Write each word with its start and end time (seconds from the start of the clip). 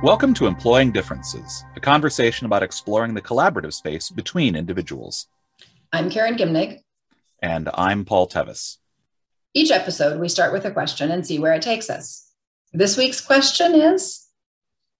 Welcome 0.00 0.32
to 0.34 0.46
Employing 0.46 0.92
Differences, 0.92 1.64
a 1.74 1.80
conversation 1.80 2.46
about 2.46 2.62
exploring 2.62 3.14
the 3.14 3.20
collaborative 3.20 3.72
space 3.72 4.10
between 4.10 4.54
individuals. 4.54 5.26
I'm 5.92 6.08
Karen 6.08 6.36
Gimnig. 6.36 6.82
And 7.42 7.68
I'm 7.74 8.04
Paul 8.04 8.28
Tevis. 8.28 8.78
Each 9.54 9.72
episode, 9.72 10.20
we 10.20 10.28
start 10.28 10.52
with 10.52 10.64
a 10.66 10.70
question 10.70 11.10
and 11.10 11.26
see 11.26 11.40
where 11.40 11.52
it 11.52 11.62
takes 11.62 11.90
us. 11.90 12.30
This 12.72 12.96
week's 12.96 13.20
question 13.20 13.74
is 13.74 14.24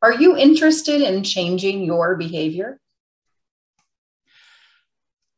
Are 0.02 0.14
you 0.14 0.36
interested 0.36 1.00
in 1.00 1.22
changing 1.22 1.84
your 1.84 2.16
behavior? 2.16 2.80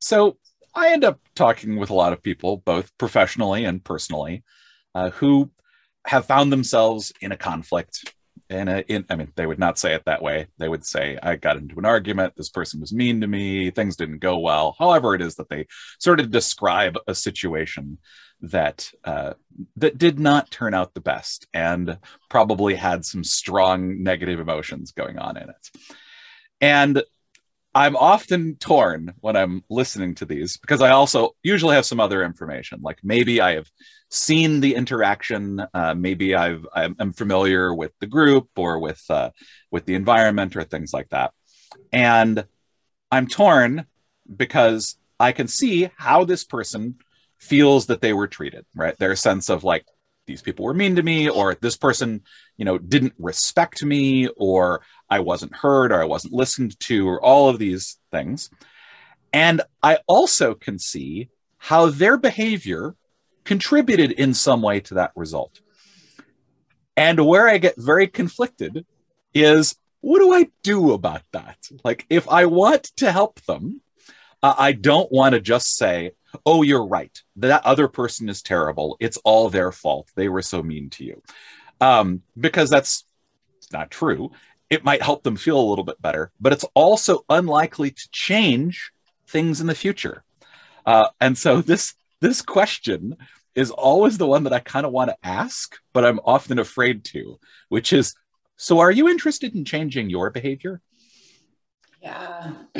So, 0.01 0.39
I 0.75 0.89
end 0.89 1.05
up 1.05 1.21
talking 1.35 1.77
with 1.77 1.91
a 1.91 1.95
lot 1.95 2.15
of 2.15 2.23
people, 2.23 2.57
both 2.57 2.97
professionally 2.97 3.67
and 3.67 3.85
personally, 3.85 4.43
uh, 4.95 5.11
who 5.11 5.51
have 6.07 6.25
found 6.25 6.51
themselves 6.51 7.13
in 7.21 7.31
a 7.31 7.37
conflict 7.37 8.15
and 8.51 8.69
in, 8.89 9.07
I 9.09 9.15
mean, 9.15 9.33
they 9.37 9.47
would 9.47 9.61
not 9.61 9.79
say 9.79 9.95
it 9.95 10.05
that 10.07 10.23
way. 10.23 10.49
They 10.59 10.69
would 10.69 10.85
say, 10.85 11.17
I 11.23 11.37
got 11.37 11.57
into 11.57 11.79
an 11.79 11.85
argument. 11.85 12.35
This 12.37 12.49
person 12.49 12.81
was 12.81 12.93
mean 12.93 13.21
to 13.21 13.29
me. 13.29 13.71
Things 13.71 13.97
didn't 13.97 14.19
go 14.19 14.39
well. 14.39 14.75
However, 14.77 15.15
it 15.15 15.23
is 15.23 15.37
that 15.37 15.49
they 15.49 15.67
sort 16.01 16.19
of 16.19 16.33
describe 16.33 16.99
a 17.07 17.15
situation 17.15 17.99
that 18.43 18.91
uh, 19.05 19.35
that 19.77 19.99
did 19.99 20.19
not 20.19 20.51
turn 20.51 20.75
out 20.75 20.95
the 20.95 21.01
best 21.01 21.47
and 21.55 21.99
probably 22.29 22.75
had 22.75 23.05
some 23.05 23.23
strong 23.23 24.03
negative 24.03 24.41
emotions 24.41 24.93
going 24.93 25.19
on 25.19 25.37
in 25.37 25.49
it. 25.49 25.71
And 26.61 27.03
I'm 27.73 27.95
often 27.95 28.57
torn 28.57 29.15
when 29.21 29.37
I'm 29.37 29.63
listening 29.71 30.17
to 30.17 30.25
these 30.25 30.57
because 30.57 30.81
I 30.81 30.91
also 30.91 31.37
usually 31.43 31.77
have 31.77 31.87
some 31.87 32.01
other 32.01 32.25
information. 32.25 32.81
Like 32.83 32.99
maybe 33.05 33.41
I 33.41 33.55
have 33.55 33.71
seen 34.11 34.61
the 34.61 34.75
interaction. 34.75 35.65
Uh, 35.73 35.95
maybe 35.95 36.35
I've 36.35 36.67
I'm 36.75 37.13
familiar 37.13 37.75
with 37.75 37.93
the 38.01 38.07
group 38.07 38.49
or 38.57 38.79
with 38.79 39.03
uh, 39.09 39.31
with 39.71 39.87
the 39.87 39.95
environment 39.95 40.57
or 40.57 40.65
things 40.65 40.93
like 40.93 41.09
that, 41.11 41.33
and 41.93 42.45
I'm 43.11 43.27
torn 43.27 43.87
because 44.35 44.97
I 45.19 45.33
can 45.33 45.49
see 45.49 45.91
how 45.97 46.25
this 46.25 46.45
person 46.45 46.97
feels 47.39 47.87
that 47.87 48.01
they 48.01 48.13
were 48.13 48.29
treated. 48.29 48.67
Right, 48.75 48.97
their 48.99 49.17
sense 49.17 49.49
of 49.49 49.65
like 49.65 49.87
these 50.27 50.43
people 50.43 50.65
were 50.65 50.75
mean 50.75 50.97
to 50.97 51.03
me, 51.03 51.29
or 51.29 51.55
this 51.55 51.77
person, 51.77 52.23
you 52.57 52.65
know, 52.65 52.79
didn't 52.79 53.15
respect 53.19 53.83
me, 53.83 54.29
or 54.37 54.83
I 55.09 55.21
wasn't 55.21 55.57
heard, 55.57 55.93
or 55.93 56.03
I 56.03 56.07
wasn't 56.07 56.35
listened 56.35 56.79
to, 56.81 57.09
or 57.09 57.25
all 57.25 57.49
of 57.49 57.59
these 57.59 57.99
things. 58.11 58.51
And 59.33 59.63
I 59.83 59.99
also 60.09 60.55
can 60.55 60.79
see 60.79 61.31
how 61.59 61.87
their 61.87 62.17
behavior 62.17 62.97
contributed 63.45 64.13
in 64.13 64.35
some 64.35 64.63
way 64.63 64.81
to 64.81 64.95
that 64.95 65.13
result. 65.17 65.61
And 66.97 67.27
where 67.27 67.49
I 67.49 67.59
get 67.59 67.75
very 67.77 68.07
conflicted 68.07 68.85
is 69.33 69.77
what 70.01 70.19
do 70.19 70.33
I 70.33 70.49
do 70.63 70.93
about 70.93 71.23
that? 71.33 71.57
Like, 71.85 72.07
if 72.11 72.29
I 72.29 72.47
want 72.47 72.85
to 72.97 73.13
help 73.13 73.41
them, 73.43 73.81
uh, 74.43 74.55
I 74.57 74.73
don't 74.73 75.11
want 75.13 75.35
to 75.35 75.41
just 75.41 75.77
say, 75.77 76.13
oh, 76.47 76.63
you're 76.63 76.87
right. 76.87 77.17
That 77.37 77.65
other 77.65 77.89
person 77.89 78.29
is 78.29 78.43
terrible. 78.43 78.97
It's 79.01 79.19
all 79.19 79.49
their 79.49 79.73
fault. 79.73 80.09
They 80.15 80.29
were 80.29 80.43
so 80.43 80.63
mean 80.63 80.91
to 80.91 81.05
you. 81.05 81.23
Um, 81.81 82.23
because 82.39 82.71
that's 82.71 83.05
not 83.73 83.91
true. 83.91 84.33
It 84.69 84.85
might 84.85 85.03
help 85.03 85.23
them 85.23 85.37
feel 85.37 85.59
a 85.59 85.69
little 85.69 85.85
bit 85.85 86.01
better, 86.01 86.31
but 86.41 86.53
it's 86.53 86.65
also 86.75 87.25
unlikely 87.29 87.91
to 87.91 88.09
change 88.13 88.93
things 89.27 89.61
in 89.61 89.67
the 89.67 89.75
future. 89.75 90.23
Uh, 90.87 91.09
and 91.21 91.37
so 91.37 91.61
this 91.61 91.95
this 92.21 92.43
question 92.43 93.17
is 93.55 93.71
always 93.71 94.19
the 94.19 94.27
one 94.27 94.45
that 94.45 94.53
I 94.53 94.61
kind 94.61 94.87
of 94.87 94.93
want 94.93 95.11
to 95.11 95.17
ask, 95.23 95.77
but 95.93 96.05
I'm 96.05 96.21
often 96.25 96.59
afraid 96.59 97.05
to, 97.07 97.39
which 97.69 97.93
is 97.93 98.15
so 98.57 98.79
are 98.81 98.91
you 98.91 99.09
interested 99.09 99.55
in 99.55 99.65
changing 99.65 100.11
your 100.11 100.31
behavior? 100.31 100.81
Yeah. 102.03 102.53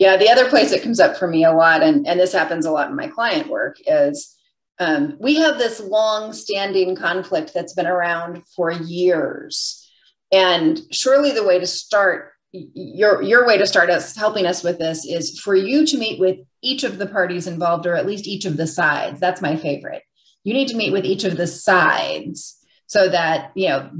yeah. 0.00 0.16
The 0.16 0.30
other 0.30 0.48
place 0.48 0.70
that 0.70 0.82
comes 0.82 1.00
up 1.00 1.16
for 1.16 1.28
me 1.28 1.44
a 1.44 1.52
lot, 1.52 1.82
and, 1.82 2.06
and 2.06 2.18
this 2.18 2.32
happens 2.32 2.66
a 2.66 2.70
lot 2.70 2.90
in 2.90 2.96
my 2.96 3.08
client 3.08 3.48
work, 3.48 3.76
is 3.86 4.36
um, 4.78 5.16
we 5.20 5.36
have 5.36 5.58
this 5.58 5.80
long 5.80 6.32
standing 6.32 6.96
conflict 6.96 7.52
that's 7.54 7.72
been 7.72 7.86
around 7.86 8.42
for 8.54 8.70
years. 8.70 9.88
And 10.32 10.80
surely 10.90 11.32
the 11.32 11.46
way 11.46 11.58
to 11.58 11.66
start 11.66 12.32
your 12.74 13.22
your 13.22 13.46
way 13.46 13.58
to 13.58 13.66
start 13.66 13.90
us 13.90 14.16
helping 14.16 14.46
us 14.46 14.62
with 14.62 14.78
this 14.78 15.04
is 15.04 15.38
for 15.40 15.54
you 15.54 15.86
to 15.86 15.98
meet 15.98 16.20
with 16.20 16.38
each 16.62 16.84
of 16.84 16.98
the 16.98 17.06
parties 17.06 17.46
involved 17.46 17.86
or 17.86 17.94
at 17.94 18.06
least 18.06 18.26
each 18.26 18.44
of 18.44 18.56
the 18.56 18.66
sides. 18.66 19.20
That's 19.20 19.42
my 19.42 19.56
favorite. 19.56 20.02
You 20.44 20.54
need 20.54 20.68
to 20.68 20.76
meet 20.76 20.92
with 20.92 21.04
each 21.04 21.24
of 21.24 21.36
the 21.36 21.46
sides 21.46 22.56
so 22.86 23.08
that 23.08 23.52
you 23.54 23.68
know 23.68 23.90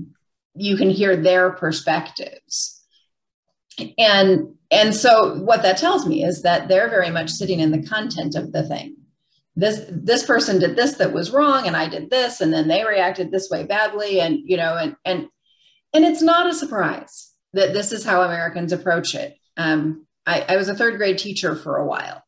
you 0.55 0.77
can 0.77 0.91
hear 0.91 1.17
their 1.17 1.51
perspectives. 1.51 2.83
And 3.99 4.55
and 4.71 4.95
so 4.95 5.37
what 5.39 5.63
that 5.63 5.79
tells 5.79 6.07
me 6.07 6.25
is 6.25 6.43
that 6.43 6.69
they're 6.69 6.91
very 6.91 7.11
much 7.11 7.31
sitting 7.31 7.61
in 7.61 7.71
the 7.71 7.87
content 7.87 8.35
of 8.35 8.53
the 8.53 8.67
thing. 8.67 8.97
This 9.55 9.85
this 9.91 10.25
person 10.25 10.59
did 10.59 10.77
this 10.77 10.95
that 10.95 11.15
was 11.15 11.31
wrong 11.31 11.67
and 11.67 11.75
i 11.75 11.89
did 11.89 12.11
this 12.11 12.43
and 12.43 12.53
then 12.53 12.69
they 12.69 12.85
reacted 12.85 13.31
this 13.31 13.49
way 13.51 13.65
badly 13.65 14.21
and 14.21 14.39
you 14.45 14.59
know 14.59 14.77
and 14.77 14.97
and 15.07 15.29
and 15.95 16.05
it's 16.05 16.21
not 16.21 16.47
a 16.47 16.53
surprise 16.53 17.33
that 17.53 17.73
this 17.73 17.93
is 17.93 18.05
how 18.05 18.23
Americans 18.23 18.73
approach 18.73 19.15
it. 19.15 19.37
Um, 19.57 20.07
I, 20.27 20.45
I, 20.49 20.57
was 20.57 20.69
a 20.69 20.75
third 20.75 20.99
grade 20.99 21.19
teacher 21.19 21.57
for 21.57 21.77
a 21.77 21.87
while. 21.87 22.23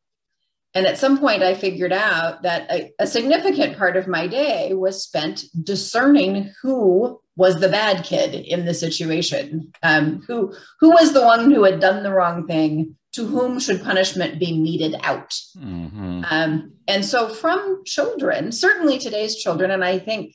And 0.75 0.87
at 0.87 0.99
some 0.99 1.19
point, 1.19 1.43
I 1.43 1.55
figured 1.55 1.93
out 1.93 2.43
that 2.43 2.71
a, 2.71 2.93
a 2.99 3.07
significant 3.07 3.77
part 3.77 3.97
of 3.97 4.07
my 4.07 4.27
day 4.27 4.73
was 4.75 5.03
spent 5.03 5.45
discerning 5.63 6.53
who 6.63 7.21
was 7.37 7.61
the 7.61 7.69
bad 7.69 8.05
kid 8.05 8.35
in 8.35 8.65
the 8.65 8.75
situation, 8.75 9.73
um, 9.83 10.23
who, 10.27 10.55
who 10.81 10.91
was 10.91 11.13
the 11.13 11.23
one 11.23 11.51
who 11.51 11.65
had 11.65 11.81
done 11.81 12.03
the 12.03 12.13
wrong 12.13 12.47
thing, 12.47 12.97
to 13.13 13.27
whom 13.27 13.59
should 13.59 13.83
punishment 13.83 14.39
be 14.39 14.61
meted 14.61 14.95
out. 15.03 15.31
Mm-hmm. 15.57 16.23
Um, 16.31 16.73
and 16.87 17.05
so, 17.05 17.29
from 17.29 17.83
children, 17.85 18.53
certainly 18.53 18.99
today's 18.99 19.37
children, 19.37 19.71
and 19.71 19.85
I 19.85 19.99
think 19.99 20.35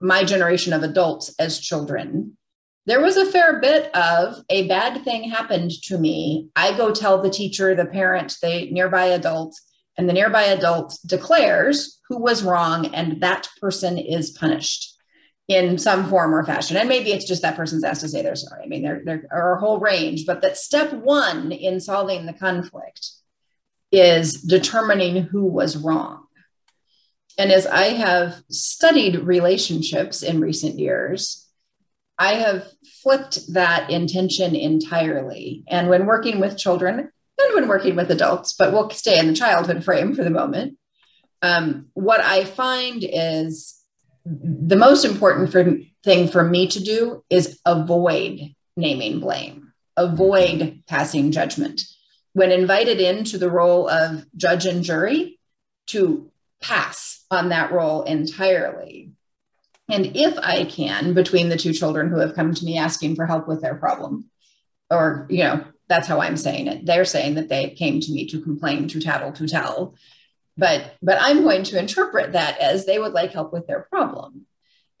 my 0.00 0.24
generation 0.24 0.72
of 0.72 0.82
adults 0.82 1.34
as 1.38 1.60
children, 1.60 2.36
there 2.86 3.00
was 3.00 3.16
a 3.16 3.26
fair 3.26 3.60
bit 3.60 3.94
of 3.94 4.42
a 4.48 4.66
bad 4.68 5.04
thing 5.04 5.28
happened 5.28 5.70
to 5.84 5.98
me. 5.98 6.48
I 6.56 6.76
go 6.76 6.92
tell 6.92 7.20
the 7.20 7.30
teacher, 7.30 7.74
the 7.74 7.84
parent, 7.84 8.36
the 8.42 8.70
nearby 8.70 9.06
adult, 9.06 9.54
and 9.96 10.08
the 10.08 10.14
nearby 10.14 10.44
adult 10.44 10.98
declares 11.06 12.00
who 12.08 12.18
was 12.18 12.42
wrong, 12.42 12.86
and 12.94 13.20
that 13.20 13.48
person 13.60 13.98
is 13.98 14.30
punished 14.30 14.96
in 15.46 15.78
some 15.78 16.08
form 16.08 16.34
or 16.34 16.44
fashion. 16.44 16.76
And 16.76 16.88
maybe 16.88 17.10
it's 17.10 17.26
just 17.26 17.42
that 17.42 17.56
person's 17.56 17.84
asked 17.84 18.02
to 18.02 18.08
say 18.08 18.22
they're 18.22 18.36
sorry. 18.36 18.62
I 18.64 18.68
mean, 18.68 18.82
there, 18.82 19.02
there 19.04 19.24
are 19.32 19.56
a 19.56 19.60
whole 19.60 19.80
range, 19.80 20.24
but 20.24 20.42
that 20.42 20.56
step 20.56 20.92
one 20.92 21.52
in 21.52 21.80
solving 21.80 22.24
the 22.24 22.32
conflict 22.32 23.10
is 23.92 24.42
determining 24.42 25.24
who 25.24 25.44
was 25.44 25.76
wrong. 25.76 26.24
And 27.36 27.50
as 27.50 27.66
I 27.66 27.86
have 27.86 28.42
studied 28.48 29.16
relationships 29.16 30.22
in 30.22 30.40
recent 30.40 30.78
years, 30.78 31.49
I 32.20 32.34
have 32.34 32.68
flipped 33.02 33.54
that 33.54 33.90
intention 33.90 34.54
entirely. 34.54 35.64
And 35.68 35.88
when 35.88 36.04
working 36.04 36.38
with 36.38 36.58
children 36.58 36.98
and 36.98 37.54
when 37.54 37.66
working 37.66 37.96
with 37.96 38.10
adults, 38.10 38.52
but 38.52 38.72
we'll 38.72 38.90
stay 38.90 39.18
in 39.18 39.26
the 39.26 39.34
childhood 39.34 39.82
frame 39.82 40.14
for 40.14 40.22
the 40.22 40.28
moment, 40.28 40.76
um, 41.40 41.86
what 41.94 42.20
I 42.20 42.44
find 42.44 43.02
is 43.02 43.82
the 44.26 44.76
most 44.76 45.06
important 45.06 45.50
for, 45.50 45.78
thing 46.04 46.28
for 46.28 46.44
me 46.44 46.66
to 46.68 46.82
do 46.82 47.24
is 47.30 47.58
avoid 47.64 48.54
naming 48.76 49.20
blame, 49.20 49.72
avoid 49.96 50.82
passing 50.86 51.32
judgment. 51.32 51.80
When 52.34 52.52
invited 52.52 53.00
into 53.00 53.38
the 53.38 53.50
role 53.50 53.88
of 53.88 54.26
judge 54.36 54.66
and 54.66 54.84
jury, 54.84 55.38
to 55.86 56.30
pass 56.60 57.24
on 57.30 57.48
that 57.48 57.72
role 57.72 58.02
entirely 58.02 59.12
and 59.90 60.16
if 60.16 60.38
I 60.38 60.64
can, 60.64 61.14
between 61.14 61.48
the 61.48 61.56
two 61.56 61.72
children 61.72 62.08
who 62.08 62.18
have 62.18 62.34
come 62.34 62.54
to 62.54 62.64
me 62.64 62.78
asking 62.78 63.16
for 63.16 63.26
help 63.26 63.48
with 63.48 63.60
their 63.60 63.74
problem, 63.74 64.30
or, 64.90 65.26
you 65.30 65.44
know, 65.44 65.64
that's 65.88 66.08
how 66.08 66.20
I'm 66.20 66.36
saying 66.36 66.66
it. 66.66 66.86
They're 66.86 67.04
saying 67.04 67.34
that 67.34 67.48
they 67.48 67.70
came 67.70 68.00
to 68.00 68.12
me 68.12 68.26
to 68.28 68.40
complain, 68.40 68.88
to 68.88 69.00
tattle, 69.00 69.32
to 69.32 69.48
tell. 69.48 69.94
But, 70.56 70.94
but 71.00 71.18
I'm 71.20 71.42
going 71.42 71.64
to 71.64 71.78
interpret 71.78 72.32
that 72.32 72.58
as 72.58 72.86
they 72.86 72.98
would 72.98 73.12
like 73.12 73.32
help 73.32 73.52
with 73.52 73.66
their 73.66 73.80
problem. 73.80 74.46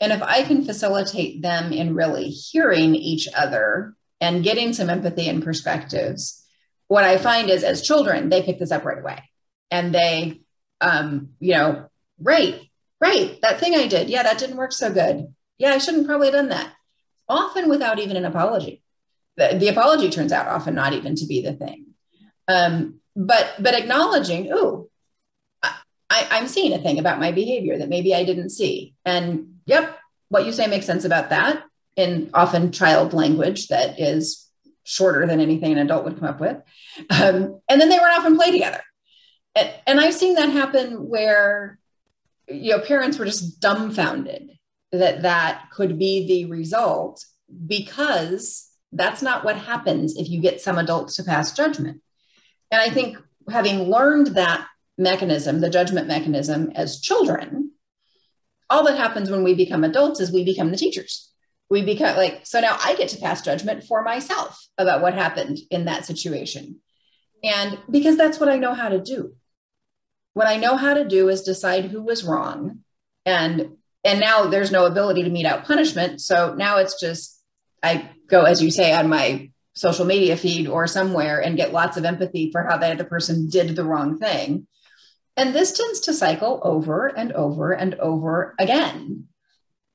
And 0.00 0.12
if 0.12 0.22
I 0.22 0.42
can 0.42 0.64
facilitate 0.64 1.42
them 1.42 1.72
in 1.72 1.94
really 1.94 2.28
hearing 2.28 2.94
each 2.94 3.28
other 3.36 3.94
and 4.20 4.44
getting 4.44 4.72
some 4.72 4.88
empathy 4.88 5.28
and 5.28 5.44
perspectives, 5.44 6.44
what 6.88 7.04
I 7.04 7.18
find 7.18 7.50
is 7.50 7.62
as 7.62 7.82
children, 7.82 8.28
they 8.28 8.42
pick 8.42 8.58
this 8.58 8.72
up 8.72 8.84
right 8.84 8.98
away 8.98 9.22
and 9.70 9.94
they, 9.94 10.40
um, 10.80 11.30
you 11.38 11.52
know, 11.52 11.88
right, 12.18 12.60
right, 13.00 13.38
that 13.42 13.60
thing 13.60 13.74
I 13.74 13.86
did, 13.86 14.10
yeah, 14.10 14.22
that 14.22 14.38
didn't 14.38 14.56
work 14.56 14.72
so 14.72 14.92
good. 14.92 15.32
Yeah, 15.58 15.70
I 15.70 15.78
shouldn't 15.78 16.06
probably 16.06 16.28
have 16.28 16.34
done 16.34 16.48
that. 16.50 16.72
Often 17.28 17.68
without 17.68 17.98
even 17.98 18.16
an 18.16 18.24
apology. 18.24 18.82
The, 19.36 19.56
the 19.58 19.68
apology 19.68 20.10
turns 20.10 20.32
out 20.32 20.48
often 20.48 20.74
not 20.74 20.92
even 20.92 21.14
to 21.16 21.26
be 21.26 21.42
the 21.42 21.52
thing. 21.52 21.86
Um, 22.48 23.00
but 23.14 23.54
but 23.58 23.78
acknowledging, 23.78 24.50
oh, 24.52 24.88
I, 25.62 26.26
I'm 26.30 26.48
seeing 26.48 26.72
a 26.72 26.78
thing 26.78 26.98
about 26.98 27.20
my 27.20 27.30
behavior 27.30 27.78
that 27.78 27.88
maybe 27.88 28.14
I 28.14 28.24
didn't 28.24 28.50
see. 28.50 28.94
And 29.04 29.60
yep, 29.66 29.96
what 30.28 30.44
you 30.44 30.52
say 30.52 30.66
makes 30.66 30.86
sense 30.86 31.04
about 31.04 31.30
that. 31.30 31.62
in 31.96 32.30
often 32.34 32.72
child 32.72 33.12
language 33.12 33.68
that 33.68 34.00
is 34.00 34.48
shorter 34.84 35.26
than 35.26 35.40
anything 35.40 35.72
an 35.72 35.78
adult 35.78 36.04
would 36.04 36.18
come 36.18 36.28
up 36.28 36.40
with. 36.40 36.56
Um, 37.10 37.60
and 37.68 37.80
then 37.80 37.88
they 37.88 37.98
run 37.98 38.18
off 38.18 38.26
and 38.26 38.36
play 38.36 38.50
together. 38.50 38.82
And, 39.54 39.70
and 39.86 40.00
I've 40.00 40.14
seen 40.14 40.34
that 40.34 40.50
happen 40.50 41.08
where 41.08 41.78
you 42.50 42.70
know 42.72 42.80
parents 42.80 43.18
were 43.18 43.24
just 43.24 43.60
dumbfounded 43.60 44.50
that 44.92 45.22
that 45.22 45.70
could 45.72 45.98
be 45.98 46.26
the 46.26 46.50
result 46.50 47.24
because 47.66 48.68
that's 48.92 49.22
not 49.22 49.44
what 49.44 49.56
happens 49.56 50.16
if 50.16 50.28
you 50.28 50.40
get 50.40 50.60
some 50.60 50.78
adults 50.78 51.16
to 51.16 51.24
pass 51.24 51.52
judgment. 51.52 52.00
And 52.70 52.80
I 52.80 52.90
think 52.90 53.18
having 53.48 53.90
learned 53.90 54.28
that 54.28 54.66
mechanism, 54.98 55.60
the 55.60 55.70
judgment 55.70 56.08
mechanism 56.08 56.72
as 56.74 57.00
children, 57.00 57.70
all 58.68 58.84
that 58.84 58.96
happens 58.96 59.30
when 59.30 59.42
we 59.42 59.54
become 59.54 59.84
adults 59.84 60.20
is 60.20 60.32
we 60.32 60.44
become 60.44 60.70
the 60.70 60.76
teachers. 60.76 61.30
We 61.68 61.82
become 61.82 62.16
like, 62.16 62.40
so 62.44 62.60
now 62.60 62.76
I 62.82 62.94
get 62.96 63.08
to 63.10 63.20
pass 63.20 63.42
judgment 63.42 63.84
for 63.84 64.02
myself 64.02 64.58
about 64.76 65.02
what 65.02 65.14
happened 65.14 65.58
in 65.70 65.84
that 65.84 66.04
situation. 66.04 66.80
And 67.44 67.78
because 67.90 68.16
that's 68.16 68.40
what 68.40 68.48
I 68.48 68.56
know 68.56 68.74
how 68.74 68.88
to 68.88 69.00
do. 69.00 69.34
What 70.34 70.46
I 70.46 70.56
know 70.56 70.76
how 70.76 70.94
to 70.94 71.06
do 71.06 71.28
is 71.28 71.42
decide 71.42 71.86
who 71.86 72.02
was 72.02 72.24
wrong. 72.24 72.80
And 73.26 73.76
and 74.04 74.20
now 74.20 74.46
there's 74.46 74.72
no 74.72 74.86
ability 74.86 75.24
to 75.24 75.30
mete 75.30 75.46
out 75.46 75.64
punishment. 75.64 76.20
So 76.20 76.54
now 76.54 76.78
it's 76.78 76.98
just 77.00 77.38
I 77.82 78.10
go, 78.28 78.44
as 78.44 78.62
you 78.62 78.70
say, 78.70 78.92
on 78.92 79.08
my 79.08 79.50
social 79.74 80.04
media 80.04 80.36
feed 80.36 80.66
or 80.66 80.86
somewhere 80.86 81.40
and 81.40 81.56
get 81.56 81.72
lots 81.72 81.96
of 81.96 82.04
empathy 82.04 82.50
for 82.50 82.62
how 82.62 82.76
that 82.78 82.92
other 82.92 83.04
person 83.04 83.48
did 83.48 83.76
the 83.76 83.84
wrong 83.84 84.18
thing. 84.18 84.66
And 85.36 85.54
this 85.54 85.72
tends 85.72 86.00
to 86.00 86.12
cycle 86.12 86.60
over 86.62 87.06
and 87.06 87.32
over 87.32 87.72
and 87.72 87.94
over 87.94 88.54
again. 88.58 89.28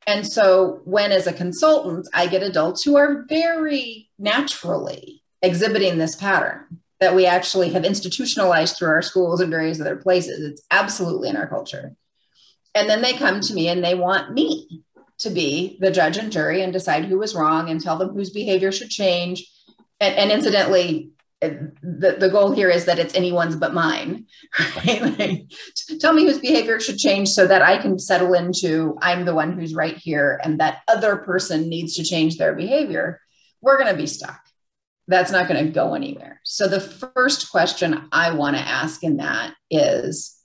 And 0.08 0.26
so, 0.26 0.82
when 0.86 1.12
as 1.12 1.28
a 1.28 1.34
consultant, 1.34 2.08
I 2.14 2.28
get 2.28 2.44
adults 2.44 2.84
who 2.84 2.96
are 2.96 3.26
very 3.28 4.10
naturally 4.20 5.24
exhibiting 5.42 5.98
this 5.98 6.16
pattern 6.16 6.80
that 7.00 7.16
we 7.16 7.26
actually 7.26 7.72
have 7.72 7.86
institutionalized 7.86 8.78
through 8.78 8.90
our 8.90 9.02
schools 9.02 9.42
and 9.42 9.52
various 9.52 9.82
other 9.82 9.96
places, 9.96 10.40
it's 10.40 10.64
absolutely 10.72 11.30
in 11.30 11.36
our 11.36 11.48
culture. 11.48 11.94
And 12.74 12.90
then 12.90 13.02
they 13.02 13.14
come 13.14 13.42
to 13.42 13.54
me 13.54 13.68
and 13.70 13.84
they 13.84 13.96
want 13.96 14.34
me 14.34 14.84
to 15.20 15.30
be 15.30 15.78
the 15.80 15.92
judge 15.92 16.18
and 16.18 16.32
jury 16.32 16.62
and 16.62 16.74
decide 16.74 17.06
who 17.06 17.18
was 17.18 17.36
wrong 17.36 17.70
and 17.70 17.82
tell 17.82 17.98
them 17.98 18.10
whose 18.10 18.32
behavior 18.32 18.72
should 18.72 18.90
change. 18.90 19.46
And, 20.00 20.16
and 20.16 20.32
incidentally, 20.32 21.12
the, 21.42 22.18
the 22.20 22.30
goal 22.30 22.52
here 22.52 22.70
is 22.70 22.86
that 22.86 23.00
it's 23.00 23.14
anyone's 23.14 23.56
but 23.56 23.74
mine, 23.74 24.26
right? 24.78 25.20
Like, 25.20 25.52
tell 26.00 26.14
me 26.14 26.26
whose 26.26 26.40
behavior 26.40 26.80
should 26.80 26.98
change 26.98 27.30
so 27.30 27.46
that 27.48 27.62
I 27.62 27.78
can 27.78 28.00
settle 28.00 28.34
into 28.34 28.98
I'm 29.02 29.26
the 29.26 29.36
one 29.36 29.58
who's 29.58 29.76
right 29.76 29.98
here 29.98 30.40
and 30.44 30.60
that 30.60 30.82
other 30.88 31.18
person 31.18 31.70
needs 31.70 31.96
to 31.96 32.04
change 32.04 32.38
their 32.38 32.56
behavior. 32.56 33.22
We're 33.62 33.78
going 33.78 33.92
to 33.92 34.00
be 34.00 34.08
stuck. 34.08 34.45
That's 35.08 35.32
not 35.32 35.48
going 35.48 35.64
to 35.64 35.72
go 35.72 35.94
anywhere. 35.94 36.42
So, 36.44 36.68
the 36.68 36.80
first 36.80 37.52
question 37.52 38.08
I 38.12 38.32
want 38.32 38.56
to 38.58 38.62
ask 38.62 39.04
in 39.04 39.18
that 39.18 39.54
is 39.70 40.36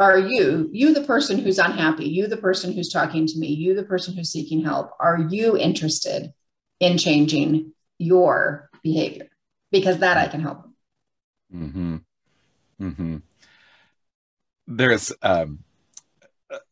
are 0.00 0.18
you 0.18 0.68
you 0.72 0.92
the 0.94 1.02
person 1.02 1.38
who's 1.38 1.58
unhappy 1.58 2.08
you 2.08 2.26
the 2.26 2.36
person 2.36 2.72
who's 2.72 2.88
talking 2.88 3.26
to 3.26 3.38
me 3.38 3.48
you 3.48 3.74
the 3.74 3.84
person 3.84 4.14
who's 4.14 4.30
seeking 4.30 4.64
help 4.64 4.90
are 4.98 5.18
you 5.30 5.56
interested 5.56 6.32
in 6.80 6.98
changing 6.98 7.72
your 7.98 8.70
behavior 8.82 9.28
because 9.70 9.98
that 9.98 10.16
i 10.16 10.26
can 10.26 10.40
help 10.40 10.64
mm-hmm. 11.54 11.98
Mm-hmm. 12.80 13.16
there's 14.66 15.12
um, 15.22 15.60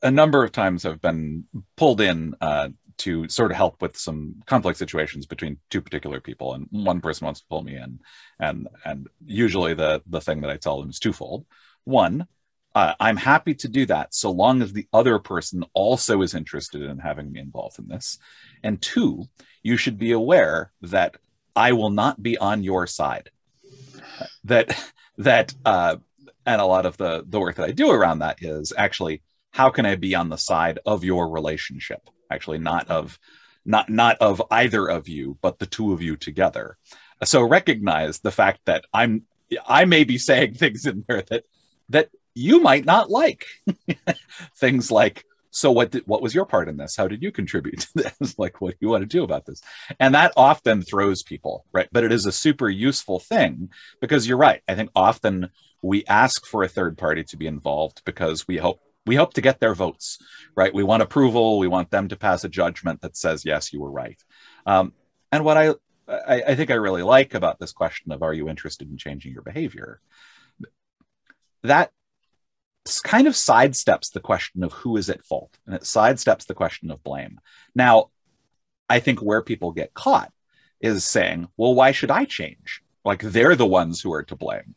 a 0.02 0.11
number 0.11 0.43
of 0.43 0.50
times 0.50 0.85
i've 0.85 1.02
been 1.02 1.44
pulled 1.76 2.00
in 2.00 2.35
uh, 2.40 2.70
to 2.99 3.29
sort 3.29 3.50
of 3.50 3.56
help 3.56 3.81
with 3.81 3.97
some 3.97 4.43
conflict 4.47 4.79
situations 4.79 5.27
between 5.27 5.59
two 5.71 5.81
particular 5.81 6.21
people 6.21 6.55
and 6.55 6.67
one 6.71 7.00
person 7.00 7.25
wants 7.25 7.41
to 7.41 7.47
pull 7.49 7.62
me 7.62 7.77
in 7.77 7.99
and 8.41 8.69
and 8.85 9.09
usually 9.25 9.75
the 9.75 10.03
the 10.06 10.21
thing 10.21 10.41
that 10.41 10.50
i 10.50 10.56
tell 10.56 10.81
them 10.81 10.91
is 10.91 10.99
twofold 10.99 11.47
one 11.85 12.27
uh, 12.75 12.95
I'm 13.00 13.17
happy 13.17 13.55
to 13.55 13.69
do 13.69 13.87
that 13.87 14.15
so 14.15 14.31
long 14.31 14.62
as 14.62 14.73
the 14.73 14.87
other 14.93 15.19
person 15.19 15.65
also 15.73 16.23
is 16.23 16.35
interested 16.35 16.83
in 16.83 16.99
having 16.99 17.33
me 17.33 17.41
involved 17.41 17.79
in 17.79 17.89
this. 17.89 18.19
And 18.62 18.81
two, 18.81 19.25
you 19.62 19.77
should 19.77 19.99
be 19.99 20.12
aware 20.12 20.71
that 20.83 21.17
I 21.56 21.73
will 21.73 21.91
not 21.91 22.23
be 22.23 22.39
on 22.39 22.62
your 22.62 22.87
side. 22.87 23.31
That 24.45 24.79
that 25.19 25.55
uh, 25.65 25.97
and 26.47 26.61
a 26.61 26.67
lot 26.67 26.87
of 26.87 26.97
the 26.97 27.25
the 27.27 27.41
work 27.41 27.56
that 27.56 27.69
I 27.69 27.73
do 27.73 27.91
around 27.91 28.21
that 28.21 28.43
is 28.43 28.73
actually 28.77 29.23
how 29.50 29.71
can 29.71 29.85
I 29.85 29.97
be 29.97 30.15
on 30.15 30.29
the 30.29 30.39
side 30.39 30.79
of 30.87 31.03
your 31.03 31.29
relationship? 31.29 32.09
Actually, 32.30 32.58
not 32.58 32.88
of 32.88 33.19
not 33.64 33.88
not 33.90 34.16
of 34.20 34.42
either 34.50 34.86
of 34.86 35.08
you, 35.08 35.38
but 35.42 35.58
the 35.58 35.66
two 35.66 35.92
of 35.92 36.02
you 36.02 36.16
together. 36.16 36.76
So 37.25 37.42
recognize 37.42 38.20
the 38.20 38.30
fact 38.30 38.60
that 38.64 38.84
I'm 38.92 39.22
I 39.66 39.84
may 39.84 40.04
be 40.04 40.19
saying 40.19 40.54
things 40.54 40.86
in 40.86 41.04
there 41.06 41.22
that 41.30 41.44
that 41.90 42.10
you 42.34 42.60
might 42.60 42.84
not 42.84 43.10
like. 43.10 43.44
Things 44.56 44.90
like 44.90 45.25
so 45.50 45.72
what 45.72 45.90
did, 45.90 46.04
what 46.06 46.22
was 46.22 46.34
your 46.34 46.44
part 46.44 46.69
in 46.69 46.76
this? 46.76 46.94
How 46.96 47.08
did 47.08 47.22
you 47.22 47.32
contribute 47.32 47.80
to 47.80 47.88
this? 47.94 48.34
Like 48.38 48.60
what 48.60 48.72
do 48.72 48.76
you 48.80 48.88
want 48.88 49.02
to 49.02 49.06
do 49.06 49.25
about 49.25 49.46
this? 49.46 49.60
And 49.98 50.14
that 50.14 50.32
often 50.36 50.82
throws 50.82 51.22
people 51.22 51.64
right? 51.72 51.88
But 51.90 52.04
it 52.04 52.12
is 52.12 52.26
a 52.26 52.32
super 52.32 52.69
useful 52.69 53.19
thing 53.19 53.70
because 54.00 54.28
you're 54.28 54.36
right. 54.38 54.62
I 54.69 54.75
think 54.75 54.90
often 54.94 55.50
we 55.82 56.04
ask 56.06 56.46
for 56.46 56.62
a 56.62 56.69
third 56.69 56.98
party 56.98 57.25
to 57.25 57.36
be 57.36 57.46
involved 57.46 58.02
because 58.04 58.46
we 58.46 58.58
hope 58.58 58.80
we 59.08 59.16
hope 59.16 59.34
to 59.34 59.40
get 59.40 59.58
their 59.60 59.75
votes 59.75 60.19
right 60.55 60.75
we 60.75 60.84
want 60.84 61.02
approval 61.02 61.58
we 61.58 61.69
want 61.69 61.90
them 61.90 62.08
to 62.08 62.16
pass 62.16 62.44
a 62.44 62.49
judgment 62.49 63.00
that 63.00 63.16
says 63.16 63.44
yes 63.44 63.72
you 63.72 63.81
were 63.81 63.90
right 63.90 64.22
um, 64.66 64.93
and 65.32 65.44
what 65.44 65.56
I, 65.56 65.75
I 66.08 66.43
i 66.49 66.55
think 66.55 66.70
i 66.70 66.75
really 66.75 67.02
like 67.02 67.34
about 67.34 67.58
this 67.58 67.72
question 67.72 68.12
of 68.12 68.22
are 68.22 68.34
you 68.34 68.49
interested 68.49 68.90
in 68.90 68.96
changing 68.96 69.32
your 69.32 69.43
behavior 69.43 70.00
that 71.62 71.90
kind 73.02 73.26
of 73.26 73.34
sidesteps 73.34 74.12
the 74.12 74.20
question 74.20 74.62
of 74.64 74.72
who 74.72 74.96
is 74.96 75.11
at 75.11 75.25
fault 75.25 75.56
and 75.66 75.75
it 75.75 75.82
sidesteps 75.82 76.46
the 76.46 76.54
question 76.54 76.90
of 76.90 77.02
blame. 77.02 77.38
Now, 77.75 78.11
I 78.88 79.00
think 79.00 79.20
where 79.20 79.43
people 79.43 79.72
get 79.72 79.94
caught 79.94 80.32
is 80.81 81.04
saying, 81.04 81.49
well, 81.56 81.75
why 81.75 81.93
should 81.93 82.11
I 82.11 82.25
change? 82.25 82.82
Like 83.04 83.20
they're 83.20 83.56
the 83.56 83.66
ones 83.66 84.00
who 84.00 84.12
are 84.12 84.22
to 84.25 84.37
blame. 84.37 84.75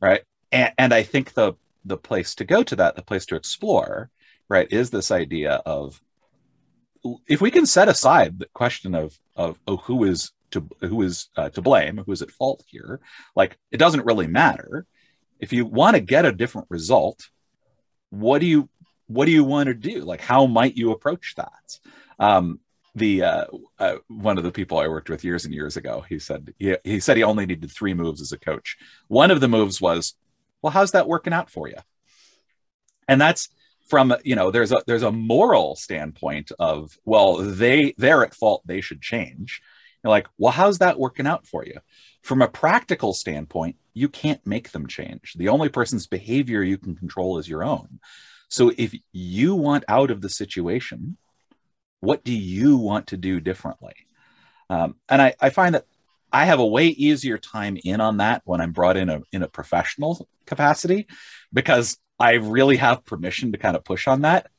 Right. 0.00 0.22
And, 0.52 0.72
and 0.78 0.94
I 0.94 1.02
think 1.02 1.32
the 1.32 1.54
the 1.88 1.96
place 1.96 2.34
to 2.36 2.44
go 2.44 2.62
to 2.62 2.76
that, 2.76 2.96
the 2.96 3.02
place 3.02 3.26
to 3.26 3.36
explore, 3.36 4.10
right, 4.48 4.68
is 4.70 4.90
this 4.90 5.10
idea 5.10 5.62
of 5.66 6.00
if 7.26 7.40
we 7.40 7.50
can 7.50 7.66
set 7.66 7.88
aside 7.88 8.38
the 8.38 8.48
question 8.54 8.94
of 8.94 9.18
of 9.36 9.58
oh, 9.66 9.76
who 9.76 10.04
is 10.04 10.32
to 10.50 10.66
who 10.80 11.02
is 11.02 11.28
uh, 11.36 11.50
to 11.50 11.62
blame, 11.62 11.98
who 11.98 12.12
is 12.12 12.22
at 12.22 12.30
fault 12.30 12.64
here, 12.66 13.00
like 13.36 13.58
it 13.70 13.78
doesn't 13.78 14.06
really 14.06 14.26
matter. 14.26 14.86
If 15.38 15.52
you 15.52 15.64
want 15.66 15.94
to 15.94 16.00
get 16.00 16.24
a 16.24 16.32
different 16.32 16.68
result, 16.70 17.28
what 18.10 18.40
do 18.40 18.46
you 18.46 18.68
what 19.06 19.24
do 19.24 19.32
you 19.32 19.44
want 19.44 19.68
to 19.68 19.74
do? 19.74 20.00
Like, 20.00 20.20
how 20.20 20.46
might 20.46 20.76
you 20.76 20.92
approach 20.92 21.34
that? 21.36 21.78
Um, 22.18 22.60
the 22.94 23.22
uh, 23.22 23.44
uh, 23.78 23.96
one 24.08 24.38
of 24.38 24.44
the 24.44 24.52
people 24.52 24.78
I 24.78 24.88
worked 24.88 25.10
with 25.10 25.24
years 25.24 25.44
and 25.44 25.54
years 25.54 25.76
ago, 25.76 26.04
he 26.08 26.18
said 26.18 26.52
he, 26.58 26.76
he 26.84 27.00
said 27.00 27.16
he 27.16 27.22
only 27.22 27.46
needed 27.46 27.70
three 27.70 27.94
moves 27.94 28.20
as 28.20 28.32
a 28.32 28.38
coach. 28.38 28.76
One 29.08 29.30
of 29.30 29.40
the 29.40 29.48
moves 29.48 29.80
was, 29.80 30.14
well, 30.62 30.72
how's 30.72 30.92
that 30.92 31.08
working 31.08 31.32
out 31.32 31.50
for 31.50 31.68
you? 31.68 31.76
And 33.06 33.20
that's 33.20 33.48
from 33.88 34.14
you 34.22 34.36
know 34.36 34.50
there's 34.50 34.70
a 34.70 34.82
there's 34.86 35.02
a 35.02 35.10
moral 35.10 35.74
standpoint 35.74 36.52
of 36.58 36.98
well 37.04 37.36
they 37.36 37.94
they're 37.96 38.22
at 38.22 38.34
fault 38.34 38.62
they 38.66 38.80
should 38.80 39.00
change. 39.00 39.62
You're 40.04 40.10
like, 40.10 40.28
well, 40.36 40.52
how's 40.52 40.78
that 40.78 40.98
working 40.98 41.26
out 41.26 41.46
for 41.46 41.64
you? 41.64 41.78
From 42.22 42.42
a 42.42 42.48
practical 42.48 43.12
standpoint, 43.14 43.76
you 43.94 44.08
can't 44.08 44.46
make 44.46 44.70
them 44.70 44.86
change. 44.86 45.34
The 45.34 45.48
only 45.48 45.68
person's 45.68 46.06
behavior 46.06 46.62
you 46.62 46.78
can 46.78 46.94
control 46.94 47.38
is 47.38 47.48
your 47.48 47.64
own. 47.64 47.98
So 48.48 48.72
if 48.78 48.94
you 49.12 49.56
want 49.56 49.84
out 49.88 50.10
of 50.10 50.20
the 50.20 50.28
situation, 50.28 51.16
what 52.00 52.24
do 52.24 52.32
you 52.32 52.76
want 52.76 53.08
to 53.08 53.16
do 53.16 53.40
differently? 53.40 53.94
Um, 54.70 54.96
and 55.08 55.20
I, 55.20 55.34
I 55.40 55.50
find 55.50 55.74
that 55.74 55.86
I 56.32 56.44
have 56.44 56.58
a 56.58 56.66
way 56.66 56.88
easier 56.88 57.38
time 57.38 57.78
in 57.82 58.00
on 58.00 58.18
that 58.18 58.42
when 58.44 58.60
I'm 58.60 58.72
brought 58.72 58.96
in 58.96 59.08
a 59.08 59.22
in 59.32 59.42
a 59.42 59.48
professional 59.48 60.28
capacity 60.46 61.06
because 61.52 61.98
I 62.18 62.34
really 62.34 62.76
have 62.76 63.04
permission 63.04 63.52
to 63.52 63.58
kind 63.58 63.76
of 63.76 63.84
push 63.84 64.06
on 64.06 64.22
that. 64.22 64.50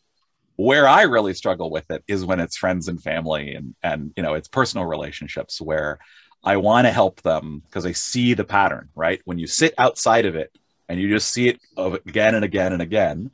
Where 0.55 0.87
I 0.87 1.03
really 1.03 1.33
struggle 1.33 1.69
with 1.69 1.89
it 1.89 2.03
is 2.07 2.25
when 2.25 2.39
it's 2.39 2.57
friends 2.57 2.87
and 2.87 3.01
family 3.01 3.53
and 3.53 3.75
and 3.83 4.11
you 4.17 4.23
know 4.23 4.33
it's 4.33 4.47
personal 4.47 4.85
relationships 4.85 5.61
where 5.61 5.99
I 6.43 6.57
want 6.57 6.87
to 6.87 6.91
help 6.91 7.21
them 7.21 7.61
because 7.65 7.85
I 7.85 7.91
see 7.91 8.33
the 8.33 8.45
pattern, 8.45 8.89
right? 8.95 9.21
When 9.25 9.37
you 9.37 9.47
sit 9.47 9.73
outside 9.77 10.25
of 10.25 10.35
it 10.35 10.57
and 10.87 10.99
you 10.99 11.09
just 11.09 11.31
see 11.31 11.49
it 11.49 11.59
again 11.77 12.35
and 12.35 12.45
again 12.45 12.73
and 12.73 12.81
again, 12.81 13.31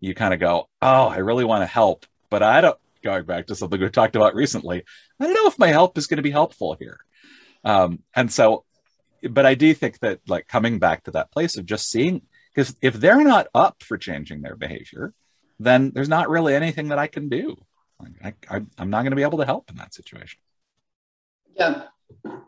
you 0.00 0.14
kind 0.14 0.32
of 0.32 0.40
go, 0.40 0.68
Oh, 0.80 1.08
I 1.08 1.18
really 1.18 1.44
want 1.44 1.62
to 1.62 1.66
help, 1.66 2.06
but 2.30 2.42
I 2.42 2.60
don't, 2.60 2.78
going 3.02 3.24
back 3.24 3.46
to 3.46 3.54
something 3.54 3.80
we 3.80 3.88
talked 3.88 4.16
about 4.16 4.34
recently, 4.34 4.84
I 5.20 5.24
don't 5.24 5.34
know 5.34 5.46
if 5.46 5.58
my 5.58 5.68
help 5.68 5.98
is 5.98 6.06
going 6.06 6.16
to 6.16 6.22
be 6.22 6.30
helpful 6.30 6.76
here. 6.78 6.98
Um, 7.66 7.98
and 8.14 8.32
so, 8.32 8.64
but 9.28 9.44
I 9.44 9.54
do 9.54 9.74
think 9.74 9.98
that 9.98 10.20
like 10.28 10.46
coming 10.46 10.78
back 10.78 11.04
to 11.04 11.10
that 11.10 11.32
place 11.32 11.58
of 11.58 11.66
just 11.66 11.90
seeing, 11.90 12.22
because 12.54 12.76
if 12.80 12.94
they're 12.94 13.24
not 13.24 13.48
up 13.54 13.82
for 13.82 13.98
changing 13.98 14.40
their 14.40 14.54
behavior, 14.56 15.12
then 15.58 15.90
there's 15.92 16.08
not 16.08 16.30
really 16.30 16.54
anything 16.54 16.88
that 16.88 16.98
I 16.98 17.08
can 17.08 17.28
do. 17.28 17.56
Like, 17.98 18.12
I, 18.22 18.56
I, 18.56 18.60
I'm 18.78 18.90
not 18.90 19.02
going 19.02 19.10
to 19.10 19.16
be 19.16 19.22
able 19.22 19.38
to 19.38 19.44
help 19.44 19.68
in 19.68 19.76
that 19.78 19.94
situation. 19.94 20.38
Yeah. 21.56 21.84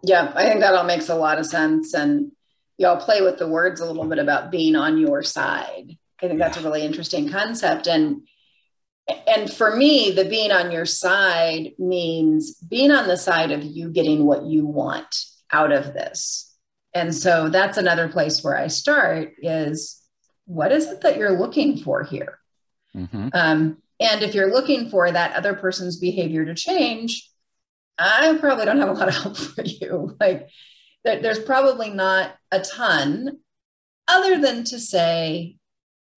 Yeah. 0.04 0.32
I 0.36 0.44
think 0.44 0.60
that 0.60 0.74
all 0.74 0.84
makes 0.84 1.08
a 1.08 1.16
lot 1.16 1.38
of 1.38 1.46
sense. 1.46 1.94
And 1.94 2.30
y'all 2.76 3.00
play 3.00 3.20
with 3.20 3.38
the 3.38 3.48
words 3.48 3.80
a 3.80 3.86
little 3.86 4.04
bit 4.04 4.20
about 4.20 4.52
being 4.52 4.76
on 4.76 4.98
your 4.98 5.22
side. 5.24 5.96
I 6.22 6.28
think 6.28 6.38
that's 6.38 6.58
a 6.58 6.62
really 6.62 6.84
interesting 6.84 7.28
concept. 7.28 7.88
And 7.88 8.22
and 9.26 9.50
for 9.50 9.74
me, 9.76 10.10
the 10.10 10.24
being 10.24 10.52
on 10.52 10.70
your 10.70 10.86
side 10.86 11.72
means 11.78 12.54
being 12.56 12.90
on 12.90 13.08
the 13.08 13.16
side 13.16 13.52
of 13.52 13.62
you 13.62 13.90
getting 13.90 14.24
what 14.24 14.44
you 14.44 14.66
want 14.66 15.24
out 15.52 15.72
of 15.72 15.94
this. 15.94 16.54
And 16.94 17.14
so 17.14 17.48
that's 17.48 17.78
another 17.78 18.08
place 18.08 18.42
where 18.42 18.56
I 18.56 18.68
start 18.68 19.34
is 19.38 20.02
what 20.46 20.72
is 20.72 20.86
it 20.86 21.02
that 21.02 21.18
you're 21.18 21.38
looking 21.38 21.78
for 21.78 22.02
here? 22.02 22.38
Mm-hmm. 22.96 23.28
Um, 23.34 23.78
and 24.00 24.22
if 24.22 24.34
you're 24.34 24.52
looking 24.52 24.90
for 24.90 25.10
that 25.10 25.36
other 25.36 25.54
person's 25.54 25.98
behavior 25.98 26.44
to 26.44 26.54
change, 26.54 27.28
I 27.98 28.36
probably 28.40 28.64
don't 28.64 28.78
have 28.78 28.88
a 28.88 28.92
lot 28.92 29.08
of 29.08 29.14
help 29.14 29.36
for 29.54 29.62
you. 29.62 30.16
Like, 30.20 30.48
there's 31.04 31.38
probably 31.38 31.90
not 31.90 32.32
a 32.50 32.60
ton 32.60 33.38
other 34.08 34.40
than 34.40 34.64
to 34.64 34.78
say, 34.78 35.57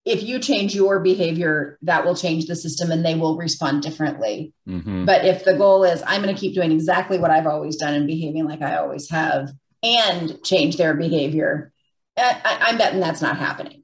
if 0.03 0.23
you 0.23 0.39
change 0.39 0.73
your 0.73 0.99
behavior, 0.99 1.77
that 1.83 2.05
will 2.05 2.15
change 2.15 2.45
the 2.45 2.55
system 2.55 2.91
and 2.91 3.05
they 3.05 3.15
will 3.15 3.37
respond 3.37 3.83
differently. 3.83 4.53
Mm-hmm. 4.67 5.05
But 5.05 5.25
if 5.25 5.45
the 5.45 5.55
goal 5.55 5.83
is, 5.83 6.01
I'm 6.07 6.23
going 6.23 6.33
to 6.33 6.39
keep 6.39 6.55
doing 6.55 6.71
exactly 6.71 7.19
what 7.19 7.31
I've 7.31 7.47
always 7.47 7.75
done 7.75 7.93
and 7.93 8.07
behaving 8.07 8.45
like 8.45 8.61
I 8.61 8.77
always 8.77 9.09
have 9.11 9.51
and 9.83 10.43
change 10.43 10.77
their 10.77 10.95
behavior, 10.95 11.71
I, 12.17 12.69
am 12.69 12.77
betting 12.77 12.99
that's 12.99 13.21
not 13.21 13.37
happening, 13.37 13.83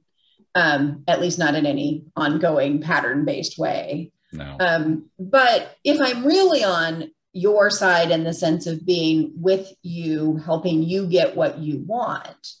um, 0.54 1.04
at 1.08 1.20
least 1.20 1.38
not 1.38 1.54
in 1.54 1.66
any 1.66 2.04
ongoing 2.16 2.80
pattern 2.80 3.24
based 3.24 3.58
way. 3.58 4.12
No. 4.32 4.56
Um, 4.60 5.10
but 5.18 5.76
if 5.84 6.00
I'm 6.00 6.24
really 6.24 6.62
on 6.62 7.10
your 7.32 7.70
side 7.70 8.10
in 8.10 8.24
the 8.24 8.34
sense 8.34 8.66
of 8.66 8.84
being 8.84 9.32
with 9.36 9.72
you, 9.82 10.36
helping 10.36 10.82
you 10.82 11.06
get 11.06 11.36
what 11.36 11.58
you 11.58 11.84
want, 11.86 12.54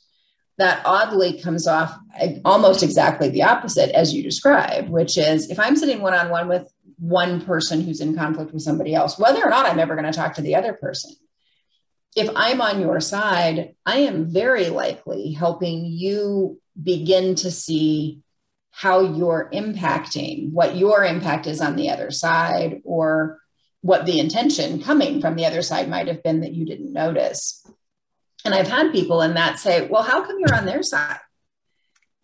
that 0.58 0.82
oddly 0.84 1.40
comes 1.40 1.66
off 1.66 1.96
almost 2.44 2.82
exactly 2.82 3.28
the 3.28 3.44
opposite 3.44 3.90
as 3.94 4.12
you 4.12 4.22
describe, 4.22 4.88
which 4.88 5.16
is 5.16 5.50
if 5.50 5.58
I'm 5.58 5.76
sitting 5.76 6.00
one 6.00 6.14
on 6.14 6.30
one 6.30 6.48
with 6.48 6.70
one 6.98 7.40
person 7.40 7.80
who's 7.80 8.00
in 8.00 8.16
conflict 8.16 8.52
with 8.52 8.62
somebody 8.62 8.94
else, 8.94 9.18
whether 9.18 9.44
or 9.44 9.50
not 9.50 9.66
I'm 9.66 9.78
ever 9.78 9.94
going 9.94 10.10
to 10.10 10.16
talk 10.16 10.34
to 10.34 10.42
the 10.42 10.56
other 10.56 10.72
person, 10.72 11.12
if 12.16 12.28
I'm 12.34 12.60
on 12.60 12.80
your 12.80 13.00
side, 13.00 13.76
I 13.86 13.98
am 13.98 14.30
very 14.30 14.68
likely 14.68 15.32
helping 15.32 15.84
you 15.84 16.60
begin 16.80 17.36
to 17.36 17.50
see 17.50 18.22
how 18.70 19.00
you're 19.00 19.48
impacting, 19.52 20.50
what 20.52 20.76
your 20.76 21.04
impact 21.04 21.46
is 21.46 21.60
on 21.60 21.76
the 21.76 21.90
other 21.90 22.10
side, 22.10 22.80
or 22.84 23.40
what 23.80 24.06
the 24.06 24.18
intention 24.18 24.82
coming 24.82 25.20
from 25.20 25.36
the 25.36 25.46
other 25.46 25.62
side 25.62 25.88
might 25.88 26.08
have 26.08 26.22
been 26.22 26.40
that 26.40 26.54
you 26.54 26.64
didn't 26.64 26.92
notice. 26.92 27.64
And 28.48 28.54
I've 28.54 28.66
had 28.66 28.92
people 28.92 29.20
in 29.20 29.34
that 29.34 29.58
say, 29.58 29.86
well, 29.88 30.02
how 30.02 30.24
come 30.24 30.38
you're 30.38 30.54
on 30.54 30.64
their 30.64 30.82
side? 30.82 31.18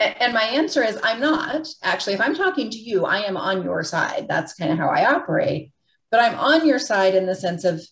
And 0.00 0.33
my 0.33 0.45
answer 0.45 0.83
is, 0.83 0.99
I'm 1.02 1.21
not. 1.21 1.69
Actually, 1.83 2.14
if 2.14 2.23
I'm 2.23 2.35
talking 2.35 2.71
to 2.71 2.78
you, 2.78 3.04
I 3.04 3.19
am 3.25 3.37
on 3.37 3.62
your 3.62 3.83
side. 3.83 4.25
That's 4.26 4.54
kind 4.54 4.73
of 4.73 4.78
how 4.78 4.88
I 4.88 5.04
operate. 5.04 5.73
But 6.11 6.21
I'm 6.21 6.38
on 6.38 6.66
your 6.66 6.78
side 6.78 7.14
in 7.14 7.26
the 7.26 7.35
sense 7.35 7.64
of 7.64 7.83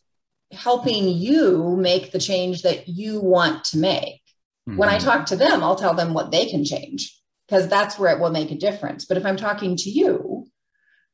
helping 0.50 1.08
you 1.08 1.76
make 1.76 2.10
the 2.10 2.18
change 2.18 2.62
that 2.62 2.88
you 2.88 3.20
want 3.20 3.64
to 3.64 3.78
make. 3.78 4.22
Mm-hmm. 4.66 4.78
When 4.78 4.88
I 4.88 4.96
mm-hmm. 4.96 5.04
talk 5.04 5.26
to 5.26 5.36
them, 5.36 5.62
I'll 5.62 5.76
tell 5.76 5.92
them 5.92 6.14
what 6.14 6.30
they 6.30 6.46
can 6.46 6.64
change 6.64 7.14
because 7.46 7.68
that's 7.68 7.98
where 7.98 8.16
it 8.16 8.18
will 8.18 8.30
make 8.30 8.50
a 8.50 8.56
difference. 8.56 9.04
But 9.04 9.18
if 9.18 9.26
I'm 9.26 9.36
talking 9.36 9.76
to 9.76 9.90
you, 9.90 10.46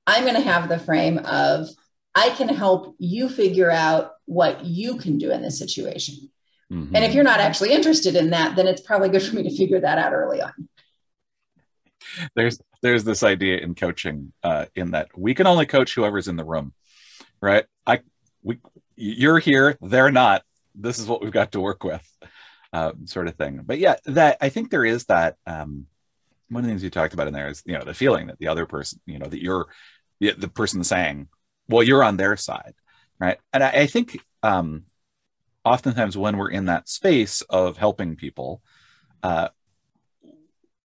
I'm 0.06 0.22
going 0.22 0.36
to 0.36 0.40
have 0.40 0.68
the 0.68 0.78
frame 0.78 1.18
of 1.18 1.66
I 2.14 2.30
can 2.30 2.48
help 2.48 2.94
you 3.00 3.28
figure 3.28 3.72
out 3.72 4.12
what 4.26 4.64
you 4.64 4.98
can 4.98 5.18
do 5.18 5.32
in 5.32 5.42
this 5.42 5.58
situation. 5.58 6.30
Mm-hmm. 6.72 6.94
And 6.94 7.04
if 7.04 7.14
you're 7.14 7.24
not 7.24 7.40
actually 7.40 7.72
interested 7.72 8.14
in 8.14 8.30
that, 8.30 8.56
then 8.56 8.66
it's 8.66 8.82
probably 8.82 9.08
good 9.08 9.22
for 9.22 9.36
me 9.36 9.42
to 9.44 9.56
figure 9.56 9.80
that 9.80 9.98
out 9.98 10.12
early 10.12 10.42
on. 10.42 10.52
There's 12.34 12.58
there's 12.82 13.04
this 13.04 13.22
idea 13.22 13.58
in 13.58 13.74
coaching 13.74 14.32
uh, 14.42 14.66
in 14.74 14.92
that 14.92 15.08
we 15.16 15.34
can 15.34 15.46
only 15.46 15.66
coach 15.66 15.94
whoever's 15.94 16.28
in 16.28 16.36
the 16.36 16.44
room, 16.44 16.72
right? 17.40 17.64
I 17.86 18.00
we 18.42 18.58
you're 18.96 19.38
here, 19.38 19.78
they're 19.80 20.10
not. 20.10 20.42
This 20.74 20.98
is 20.98 21.06
what 21.06 21.22
we've 21.22 21.32
got 21.32 21.52
to 21.52 21.60
work 21.60 21.84
with, 21.84 22.06
uh, 22.72 22.92
sort 23.04 23.28
of 23.28 23.36
thing. 23.36 23.62
But 23.64 23.78
yeah, 23.78 23.96
that 24.06 24.38
I 24.40 24.48
think 24.48 24.70
there 24.70 24.84
is 24.84 25.04
that. 25.06 25.36
Um, 25.46 25.86
one 26.50 26.64
of 26.64 26.66
the 26.66 26.70
things 26.72 26.82
you 26.82 26.88
talked 26.88 27.12
about 27.12 27.28
in 27.28 27.34
there 27.34 27.48
is 27.48 27.62
you 27.66 27.78
know 27.78 27.84
the 27.84 27.92
feeling 27.94 28.28
that 28.28 28.38
the 28.38 28.48
other 28.48 28.64
person, 28.64 29.00
you 29.04 29.18
know, 29.18 29.26
that 29.26 29.42
you're 29.42 29.66
the, 30.20 30.32
the 30.32 30.48
person 30.48 30.82
saying, 30.82 31.28
well, 31.68 31.82
you're 31.82 32.02
on 32.02 32.16
their 32.16 32.36
side, 32.36 32.74
right? 33.18 33.38
And 33.52 33.62
I, 33.62 33.68
I 33.68 33.86
think 33.86 34.18
um, 34.42 34.84
oftentimes 35.68 36.16
when 36.16 36.36
we're 36.36 36.50
in 36.50 36.66
that 36.66 36.88
space 36.88 37.42
of 37.42 37.76
helping 37.76 38.16
people 38.16 38.62
uh, 39.22 39.48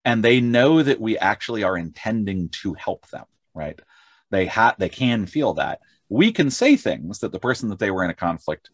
and 0.06 0.24
they 0.24 0.42
know 0.42 0.84
that 0.84 1.00
we 1.00 1.18
actually 1.18 1.64
are 1.64 1.78
intending 1.78 2.50
to 2.50 2.74
help 2.74 3.08
them 3.10 3.26
right? 3.54 3.80
They 4.30 4.46
have 4.48 4.76
they 4.78 4.90
can 4.90 5.26
feel 5.26 5.54
that. 5.56 5.80
We 6.10 6.32
can 6.32 6.50
say 6.50 6.76
things 6.76 7.20
that 7.20 7.32
the 7.32 7.40
person 7.40 7.70
that 7.70 7.80
they 7.80 7.92
were 7.92 8.04
in 8.04 8.10
a 8.10 8.16
conflict 8.16 8.70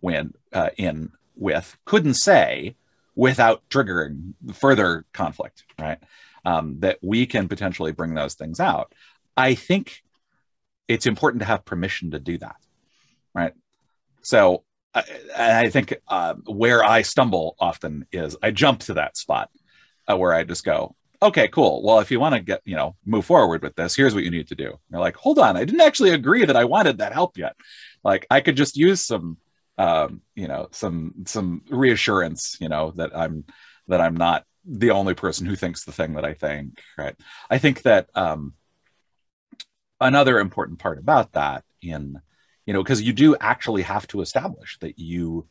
when 0.00 0.34
uh, 0.52 0.70
in 0.76 1.12
with 1.36 1.76
couldn't 1.84 2.14
say 2.14 2.76
without 3.14 3.62
triggering 3.70 4.34
further 4.52 5.04
conflict 5.12 5.64
right? 5.78 5.98
Um, 6.44 6.80
that 6.80 6.98
we 7.02 7.26
can 7.26 7.48
potentially 7.48 7.92
bring 7.92 8.14
those 8.14 8.34
things 8.34 8.60
out. 8.60 8.92
I 9.36 9.54
think 9.54 10.02
it's 10.88 11.06
important 11.06 11.40
to 11.40 11.46
have 11.46 11.64
permission 11.64 12.10
to 12.10 12.18
do 12.18 12.38
that 12.38 12.56
right? 13.34 13.54
So 14.22 14.64
I, 14.94 15.02
I 15.64 15.70
think 15.70 15.94
uh, 16.08 16.34
where 16.46 16.84
I 16.84 17.02
stumble 17.02 17.56
often 17.58 18.06
is 18.12 18.36
I 18.42 18.50
jump 18.50 18.80
to 18.80 18.94
that 18.94 19.16
spot 19.16 19.50
uh, 20.08 20.16
where 20.16 20.32
I 20.32 20.44
just 20.44 20.64
go, 20.64 20.94
okay, 21.22 21.48
cool. 21.48 21.82
Well, 21.82 22.00
if 22.00 22.10
you 22.10 22.20
want 22.20 22.34
to 22.34 22.40
get, 22.40 22.60
you 22.64 22.76
know, 22.76 22.96
move 23.04 23.24
forward 23.24 23.62
with 23.62 23.74
this, 23.74 23.96
here's 23.96 24.14
what 24.14 24.24
you 24.24 24.30
need 24.30 24.48
to 24.48 24.54
do. 24.54 24.78
they're 24.90 25.00
like, 25.00 25.16
hold 25.16 25.38
on, 25.38 25.56
I 25.56 25.64
didn't 25.64 25.80
actually 25.80 26.10
agree 26.10 26.44
that 26.44 26.56
I 26.56 26.64
wanted 26.64 26.98
that 26.98 27.12
help 27.12 27.38
yet. 27.38 27.56
Like, 28.02 28.26
I 28.30 28.40
could 28.40 28.56
just 28.56 28.76
use 28.76 29.00
some, 29.00 29.38
um, 29.78 30.20
you 30.34 30.46
know, 30.46 30.68
some 30.70 31.14
some 31.26 31.62
reassurance, 31.68 32.56
you 32.60 32.68
know, 32.68 32.92
that 32.96 33.16
I'm 33.16 33.44
that 33.88 34.00
I'm 34.00 34.16
not 34.16 34.44
the 34.64 34.92
only 34.92 35.14
person 35.14 35.46
who 35.46 35.56
thinks 35.56 35.84
the 35.84 35.92
thing 35.92 36.14
that 36.14 36.24
I 36.24 36.34
think. 36.34 36.80
Right. 36.96 37.16
I 37.50 37.58
think 37.58 37.82
that 37.82 38.08
um, 38.14 38.54
another 40.00 40.38
important 40.38 40.78
part 40.78 40.98
about 40.98 41.32
that 41.32 41.64
in 41.82 42.20
you 42.66 42.72
know 42.72 42.82
because 42.82 43.02
you 43.02 43.12
do 43.12 43.36
actually 43.40 43.82
have 43.82 44.06
to 44.08 44.20
establish 44.20 44.78
that 44.80 44.98
you 44.98 45.46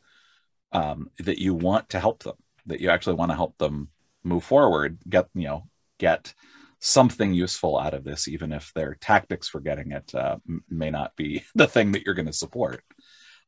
um, 0.72 1.10
that 1.18 1.38
you 1.38 1.54
want 1.54 1.88
to 1.90 2.00
help 2.00 2.22
them 2.22 2.36
that 2.66 2.80
you 2.80 2.90
actually 2.90 3.14
want 3.14 3.30
to 3.30 3.36
help 3.36 3.56
them 3.58 3.88
move 4.22 4.44
forward 4.44 4.98
get 5.08 5.28
you 5.34 5.46
know 5.46 5.68
get 5.98 6.34
something 6.80 7.32
useful 7.32 7.78
out 7.78 7.94
of 7.94 8.04
this 8.04 8.28
even 8.28 8.52
if 8.52 8.72
their 8.74 8.94
tactics 9.00 9.48
for 9.48 9.60
getting 9.60 9.92
it 9.92 10.14
uh, 10.14 10.36
may 10.68 10.90
not 10.90 11.16
be 11.16 11.44
the 11.54 11.66
thing 11.66 11.92
that 11.92 12.02
you're 12.04 12.14
going 12.14 12.26
to 12.26 12.32
support. 12.32 12.82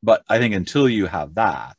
But 0.02 0.22
i 0.28 0.38
think 0.38 0.54
until 0.54 0.88
you 0.88 1.06
have 1.06 1.34
that 1.34 1.76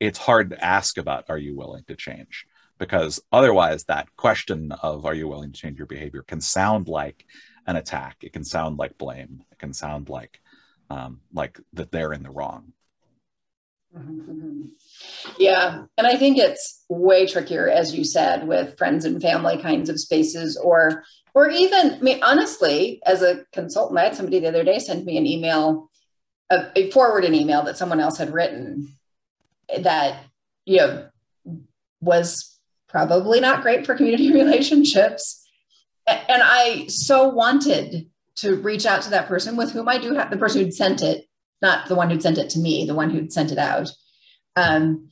it's 0.00 0.18
hard 0.18 0.50
to 0.50 0.64
ask 0.64 0.98
about 0.98 1.24
are 1.28 1.38
you 1.38 1.56
willing 1.56 1.84
to 1.84 1.96
change? 1.96 2.46
Because 2.78 3.20
otherwise 3.32 3.84
that 3.84 4.14
question 4.16 4.72
of 4.82 5.06
are 5.06 5.14
you 5.14 5.28
willing 5.28 5.52
to 5.52 5.58
change 5.58 5.78
your 5.78 5.86
behavior 5.86 6.22
can 6.22 6.40
sound 6.40 6.88
like 6.88 7.24
an 7.66 7.76
attack 7.76 8.18
it 8.20 8.32
can 8.32 8.44
sound 8.44 8.78
like 8.78 8.98
blame 8.98 9.42
it 9.50 9.58
can 9.58 9.72
sound 9.72 10.08
like 10.08 10.40
um, 10.90 11.20
like 11.32 11.60
that 11.72 11.92
they're 11.92 12.12
in 12.12 12.22
the 12.22 12.30
wrong. 12.30 12.72
Yeah. 15.38 15.84
And 15.96 16.06
I 16.06 16.16
think 16.16 16.38
it's 16.38 16.84
way 16.88 17.26
trickier, 17.26 17.68
as 17.68 17.94
you 17.94 18.04
said, 18.04 18.46
with 18.46 18.76
friends 18.76 19.04
and 19.04 19.22
family 19.22 19.60
kinds 19.60 19.88
of 19.88 19.98
spaces, 19.98 20.56
or 20.56 21.04
or 21.34 21.50
even, 21.50 21.94
I 21.94 22.00
mean, 22.00 22.22
honestly, 22.22 23.02
as 23.04 23.20
a 23.20 23.44
consultant, 23.52 23.98
I 23.98 24.04
had 24.04 24.14
somebody 24.14 24.38
the 24.38 24.48
other 24.48 24.64
day 24.64 24.78
send 24.78 25.04
me 25.04 25.18
an 25.18 25.26
email, 25.26 25.90
a, 26.48 26.68
a 26.74 26.90
forward 26.90 27.26
an 27.26 27.34
email 27.34 27.62
that 27.64 27.76
someone 27.76 28.00
else 28.00 28.16
had 28.16 28.32
written 28.32 28.96
that, 29.78 30.24
you 30.64 30.78
know, 30.78 31.08
was 32.00 32.58
probably 32.88 33.40
not 33.40 33.60
great 33.60 33.84
for 33.84 33.94
community 33.94 34.32
relationships. 34.32 35.46
And 36.06 36.42
I 36.42 36.86
so 36.88 37.28
wanted 37.28 38.10
to 38.36 38.56
reach 38.56 38.86
out 38.86 39.02
to 39.02 39.10
that 39.10 39.28
person 39.28 39.56
with 39.56 39.72
whom 39.72 39.88
I 39.88 39.98
do 39.98 40.14
have 40.14 40.30
the 40.30 40.36
person 40.36 40.62
who'd 40.62 40.74
sent 40.74 41.02
it, 41.02 41.24
not 41.62 41.88
the 41.88 41.94
one 41.94 42.10
who'd 42.10 42.22
sent 42.22 42.38
it 42.38 42.50
to 42.50 42.58
me, 42.58 42.84
the 42.86 42.94
one 42.94 43.10
who'd 43.10 43.32
sent 43.32 43.50
it 43.50 43.58
out. 43.58 43.90
Um, 44.54 45.10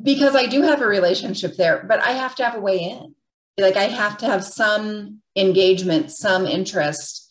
because 0.00 0.34
I 0.34 0.46
do 0.46 0.62
have 0.62 0.80
a 0.80 0.86
relationship 0.86 1.56
there, 1.56 1.84
but 1.88 2.00
I 2.00 2.12
have 2.12 2.34
to 2.36 2.44
have 2.44 2.54
a 2.54 2.60
way 2.60 2.78
in. 2.78 3.14
Like 3.58 3.76
I 3.76 3.84
have 3.84 4.18
to 4.18 4.26
have 4.26 4.44
some 4.44 5.20
engagement, 5.36 6.10
some 6.10 6.46
interest. 6.46 7.30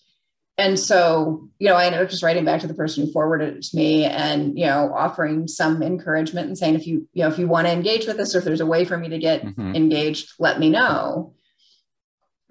And 0.57 0.77
so, 0.77 1.49
you 1.57 1.67
know, 1.67 1.75
I 1.75 1.85
ended 1.85 2.01
up 2.01 2.09
just 2.09 2.21
writing 2.21 2.45
back 2.45 2.61
to 2.61 2.67
the 2.67 2.73
person 2.73 3.05
who 3.05 3.11
forwarded 3.11 3.57
it 3.57 3.63
to 3.63 3.75
me 3.75 4.05
and, 4.05 4.57
you 4.57 4.65
know, 4.65 4.93
offering 4.95 5.47
some 5.47 5.81
encouragement 5.81 6.47
and 6.47 6.57
saying, 6.57 6.75
if 6.75 6.85
you, 6.85 7.07
you 7.13 7.23
know, 7.23 7.29
if 7.29 7.39
you 7.39 7.47
want 7.47 7.65
to 7.65 7.73
engage 7.73 8.05
with 8.05 8.17
this 8.17 8.35
or 8.35 8.39
if 8.39 8.43
there's 8.43 8.61
a 8.61 8.65
way 8.65 8.85
for 8.85 8.97
me 8.97 9.09
to 9.09 9.17
get 9.17 9.43
mm-hmm. 9.43 9.75
engaged, 9.75 10.33
let 10.37 10.59
me 10.59 10.69
know 10.69 11.33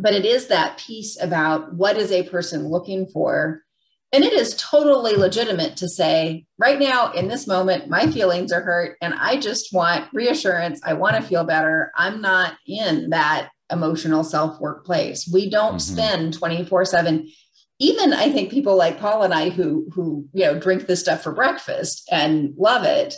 but 0.01 0.15
it 0.15 0.25
is 0.25 0.47
that 0.47 0.79
piece 0.79 1.21
about 1.21 1.75
what 1.75 1.97
is 1.97 2.13
a 2.13 2.29
person 2.29 2.69
looking 2.69 3.07
for. 3.07 3.63
And 4.13 4.25
it 4.25 4.33
is 4.33 4.57
totally 4.57 5.15
legitimate 5.15 5.77
to 5.77 5.89
say 5.89 6.47
right 6.59 6.81
now 6.81 7.13
in 7.13 7.29
this 7.29 7.47
moment 7.47 7.89
my 7.89 8.09
feelings 8.09 8.51
are 8.51 8.61
hurt 8.61 8.97
and 9.01 9.15
i 9.15 9.37
just 9.37 9.73
want 9.73 10.13
reassurance. 10.13 10.81
I 10.85 10.95
want 10.95 11.15
to 11.15 11.23
feel 11.23 11.45
better. 11.45 11.93
I'm 11.95 12.21
not 12.21 12.55
in 12.67 13.11
that 13.11 13.51
emotional 13.71 14.25
self-work 14.25 14.85
place 14.85 15.29
we 15.33 15.49
don't 15.49 15.77
mm-hmm. 15.77 15.95
spend 15.95 16.35
24 16.35 16.85
7 16.85 17.29
even 17.79 18.13
i 18.13 18.31
think 18.31 18.51
people 18.51 18.77
like 18.77 18.99
paul 18.99 19.23
and 19.23 19.33
i 19.33 19.49
who 19.49 19.89
who 19.95 20.27
you 20.33 20.45
know 20.45 20.59
drink 20.59 20.87
this 20.87 21.01
stuff 21.01 21.23
for 21.23 21.33
breakfast 21.33 22.09
and 22.11 22.53
love 22.57 22.85
it 22.85 23.15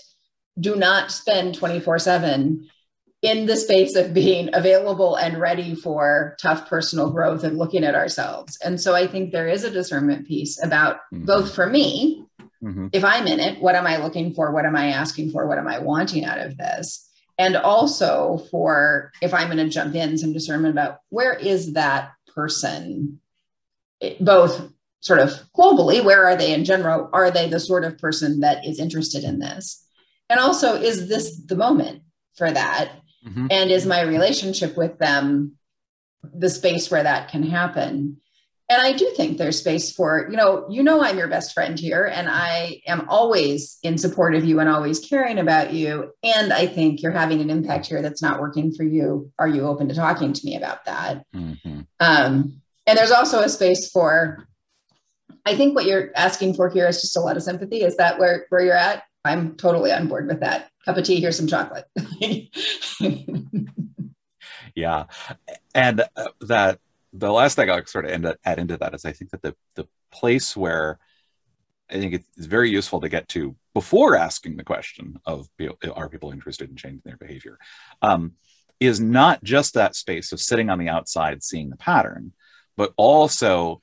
do 0.60 0.76
not 0.76 1.10
spend 1.10 1.54
24 1.54 1.98
7 1.98 2.68
in 3.22 3.46
the 3.46 3.56
space 3.56 3.94
of 3.94 4.12
being 4.12 4.50
available 4.52 5.14
and 5.14 5.38
ready 5.38 5.76
for 5.76 6.36
tough 6.40 6.68
personal 6.68 7.08
growth 7.10 7.44
and 7.44 7.56
looking 7.56 7.84
at 7.84 7.94
ourselves. 7.94 8.58
And 8.64 8.80
so 8.80 8.96
I 8.96 9.06
think 9.06 9.30
there 9.30 9.46
is 9.46 9.62
a 9.62 9.70
discernment 9.70 10.26
piece 10.26 10.62
about 10.62 10.96
mm-hmm. 11.14 11.24
both 11.24 11.54
for 11.54 11.66
me, 11.66 12.24
mm-hmm. 12.62 12.88
if 12.92 13.04
I'm 13.04 13.28
in 13.28 13.38
it, 13.38 13.62
what 13.62 13.76
am 13.76 13.86
I 13.86 13.98
looking 13.98 14.34
for? 14.34 14.52
What 14.52 14.66
am 14.66 14.74
I 14.74 14.88
asking 14.88 15.30
for? 15.30 15.46
What 15.46 15.58
am 15.58 15.68
I 15.68 15.78
wanting 15.78 16.24
out 16.24 16.38
of 16.38 16.58
this? 16.58 17.08
And 17.38 17.56
also 17.56 18.42
for 18.50 19.12
if 19.22 19.32
I'm 19.32 19.46
going 19.46 19.58
to 19.58 19.68
jump 19.68 19.94
in, 19.94 20.18
some 20.18 20.32
discernment 20.32 20.74
about 20.74 20.98
where 21.10 21.32
is 21.32 21.74
that 21.74 22.10
person, 22.34 23.20
both 24.20 24.68
sort 25.00 25.20
of 25.20 25.30
globally, 25.56 26.02
where 26.04 26.26
are 26.26 26.36
they 26.36 26.52
in 26.52 26.64
general? 26.64 27.08
Are 27.12 27.30
they 27.30 27.48
the 27.48 27.60
sort 27.60 27.84
of 27.84 27.98
person 27.98 28.40
that 28.40 28.66
is 28.66 28.80
interested 28.80 29.22
in 29.22 29.38
this? 29.38 29.84
And 30.28 30.40
also, 30.40 30.74
is 30.74 31.08
this 31.08 31.36
the 31.36 31.56
moment 31.56 32.02
for 32.36 32.50
that? 32.50 32.92
Mm-hmm. 33.26 33.46
And 33.50 33.70
is 33.70 33.86
my 33.86 34.02
relationship 34.02 34.76
with 34.76 34.98
them 34.98 35.52
the 36.22 36.50
space 36.50 36.90
where 36.90 37.02
that 37.02 37.28
can 37.28 37.42
happen? 37.42 38.18
And 38.68 38.80
I 38.80 38.92
do 38.92 39.12
think 39.16 39.36
there's 39.36 39.58
space 39.58 39.92
for, 39.92 40.28
you 40.30 40.36
know, 40.36 40.66
you 40.70 40.82
know, 40.82 41.02
I'm 41.02 41.18
your 41.18 41.28
best 41.28 41.52
friend 41.52 41.78
here, 41.78 42.06
and 42.06 42.26
I 42.30 42.80
am 42.86 43.06
always 43.08 43.78
in 43.82 43.98
support 43.98 44.34
of 44.34 44.46
you 44.46 44.60
and 44.60 44.68
always 44.68 44.98
caring 44.98 45.38
about 45.38 45.74
you. 45.74 46.12
And 46.22 46.52
I 46.52 46.66
think 46.68 47.02
you're 47.02 47.12
having 47.12 47.42
an 47.42 47.50
impact 47.50 47.86
here 47.86 48.00
that's 48.00 48.22
not 48.22 48.40
working 48.40 48.72
for 48.72 48.84
you. 48.84 49.30
Are 49.38 49.48
you 49.48 49.66
open 49.66 49.88
to 49.88 49.94
talking 49.94 50.32
to 50.32 50.46
me 50.46 50.56
about 50.56 50.86
that? 50.86 51.26
Mm-hmm. 51.34 51.80
Um, 52.00 52.62
and 52.86 52.98
there's 52.98 53.10
also 53.10 53.40
a 53.40 53.48
space 53.48 53.90
for, 53.90 54.48
I 55.44 55.54
think 55.54 55.74
what 55.74 55.84
you're 55.84 56.10
asking 56.16 56.54
for 56.54 56.70
here 56.70 56.88
is 56.88 57.02
just 57.02 57.16
a 57.16 57.20
lot 57.20 57.36
of 57.36 57.42
sympathy. 57.42 57.82
Is 57.82 57.96
that 57.96 58.18
where 58.18 58.46
where 58.48 58.64
you're 58.64 58.74
at? 58.74 59.02
I'm 59.24 59.56
totally 59.56 59.92
on 59.92 60.08
board 60.08 60.28
with 60.28 60.40
that 60.40 60.70
cup 60.84 60.96
of 60.96 61.04
tea, 61.04 61.20
here's 61.20 61.36
some 61.36 61.46
chocolate. 61.46 61.86
yeah. 64.74 65.04
And 65.74 66.02
uh, 66.16 66.28
that 66.42 66.78
the 67.12 67.30
last 67.30 67.56
thing 67.56 67.70
I'll 67.70 67.84
sort 67.86 68.06
of 68.06 68.10
end, 68.10 68.34
add 68.44 68.58
into 68.58 68.76
that 68.78 68.94
is 68.94 69.04
I 69.04 69.12
think 69.12 69.30
that 69.30 69.42
the, 69.42 69.54
the 69.74 69.86
place 70.10 70.56
where 70.56 70.98
I 71.90 71.94
think 71.94 72.14
it's 72.14 72.46
very 72.46 72.70
useful 72.70 73.00
to 73.00 73.08
get 73.08 73.28
to 73.28 73.54
before 73.74 74.16
asking 74.16 74.56
the 74.56 74.64
question 74.64 75.18
of 75.26 75.48
are 75.94 76.08
people 76.08 76.30
interested 76.30 76.70
in 76.70 76.76
changing 76.76 77.02
their 77.04 77.18
behavior 77.18 77.58
um, 78.00 78.32
is 78.80 79.00
not 79.00 79.42
just 79.44 79.74
that 79.74 79.94
space 79.94 80.32
of 80.32 80.40
sitting 80.40 80.70
on 80.70 80.78
the 80.78 80.88
outside 80.88 81.42
seeing 81.42 81.70
the 81.70 81.76
pattern, 81.76 82.32
but 82.76 82.92
also 82.96 83.82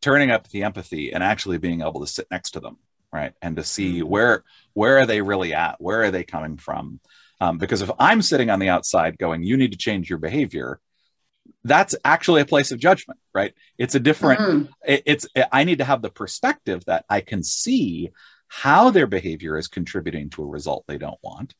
turning 0.00 0.30
up 0.30 0.48
the 0.48 0.62
empathy 0.62 1.12
and 1.12 1.24
actually 1.24 1.58
being 1.58 1.80
able 1.80 2.00
to 2.00 2.06
sit 2.06 2.26
next 2.30 2.52
to 2.52 2.60
them 2.60 2.78
right? 3.12 3.32
And 3.40 3.56
to 3.56 3.64
see 3.64 4.00
mm-hmm. 4.00 4.08
where 4.08 4.44
where 4.74 4.98
are 4.98 5.06
they 5.06 5.22
really 5.22 5.54
at? 5.54 5.80
Where 5.80 6.02
are 6.02 6.10
they 6.10 6.24
coming 6.24 6.56
from? 6.56 7.00
Um, 7.40 7.58
because 7.58 7.82
if 7.82 7.90
i'm 8.00 8.20
sitting 8.20 8.50
on 8.50 8.58
the 8.58 8.68
outside 8.68 9.16
going 9.16 9.44
you 9.44 9.56
need 9.56 9.70
to 9.70 9.78
change 9.78 10.10
your 10.10 10.18
behavior 10.18 10.80
that's 11.62 11.94
actually 12.04 12.40
a 12.40 12.46
place 12.46 12.72
of 12.72 12.80
judgment 12.80 13.20
right? 13.32 13.54
It's 13.76 13.94
a 13.94 14.00
different 14.00 14.40
mm-hmm. 14.40 14.72
it, 14.84 15.02
it's 15.06 15.26
i 15.52 15.62
need 15.64 15.78
to 15.78 15.84
have 15.84 16.02
the 16.02 16.10
perspective 16.10 16.84
that 16.86 17.04
i 17.08 17.20
can 17.20 17.44
see 17.44 18.10
how 18.48 18.90
their 18.90 19.06
behavior 19.06 19.56
is 19.56 19.68
contributing 19.68 20.30
to 20.30 20.42
a 20.42 20.46
result 20.46 20.84
they 20.88 20.98
don't 20.98 21.18
want. 21.22 21.54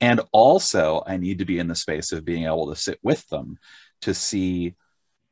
And 0.00 0.20
also 0.30 1.02
i 1.06 1.16
need 1.16 1.40
to 1.40 1.44
be 1.44 1.58
in 1.58 1.66
the 1.66 1.74
space 1.74 2.12
of 2.12 2.24
being 2.24 2.44
able 2.44 2.68
to 2.68 2.76
sit 2.76 3.00
with 3.02 3.26
them 3.28 3.58
to 4.02 4.14
see 4.14 4.76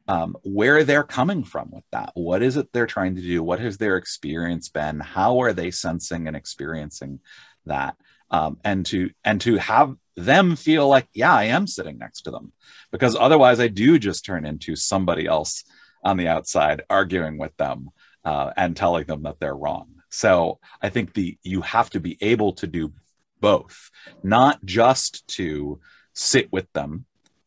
um, 0.08 0.36
where 0.42 0.84
they're 0.84 1.02
coming 1.02 1.44
from 1.44 1.70
with 1.70 1.84
that. 1.92 2.10
What 2.14 2.42
is 2.42 2.56
it 2.56 2.72
they're 2.72 2.86
trying 2.86 3.16
to 3.16 3.22
do? 3.22 3.42
What 3.42 3.60
has 3.60 3.76
their 3.76 3.96
experience 3.96 4.68
been? 4.68 5.00
How 5.00 5.40
are 5.40 5.52
they 5.52 5.70
sensing 5.70 6.28
and 6.28 6.36
experiencing 6.36 7.20
that? 7.66 7.96
Um, 8.30 8.58
and 8.64 8.84
to 8.86 9.10
and 9.24 9.40
to 9.42 9.56
have 9.56 9.94
them 10.16 10.56
feel 10.56 10.88
like, 10.88 11.08
yeah, 11.12 11.34
I 11.34 11.44
am 11.44 11.66
sitting 11.66 11.98
next 11.98 12.22
to 12.22 12.30
them, 12.30 12.52
because 12.90 13.14
otherwise 13.14 13.60
I 13.60 13.68
do 13.68 13.98
just 13.98 14.24
turn 14.24 14.44
into 14.44 14.74
somebody 14.74 15.26
else 15.26 15.64
on 16.02 16.16
the 16.16 16.28
outside 16.28 16.82
arguing 16.88 17.38
with 17.38 17.56
them 17.56 17.90
uh, 18.24 18.50
and 18.56 18.76
telling 18.76 19.04
them 19.04 19.22
that 19.24 19.38
they're 19.40 19.54
wrong. 19.54 19.88
So 20.08 20.58
I 20.80 20.88
think 20.88 21.14
the 21.14 21.38
you 21.42 21.60
have 21.62 21.90
to 21.90 22.00
be 22.00 22.16
able 22.20 22.52
to 22.54 22.66
do 22.66 22.92
both, 23.40 23.90
not 24.22 24.64
just 24.64 25.26
to 25.28 25.80
sit 26.14 26.50
with 26.50 26.72
them 26.72 27.04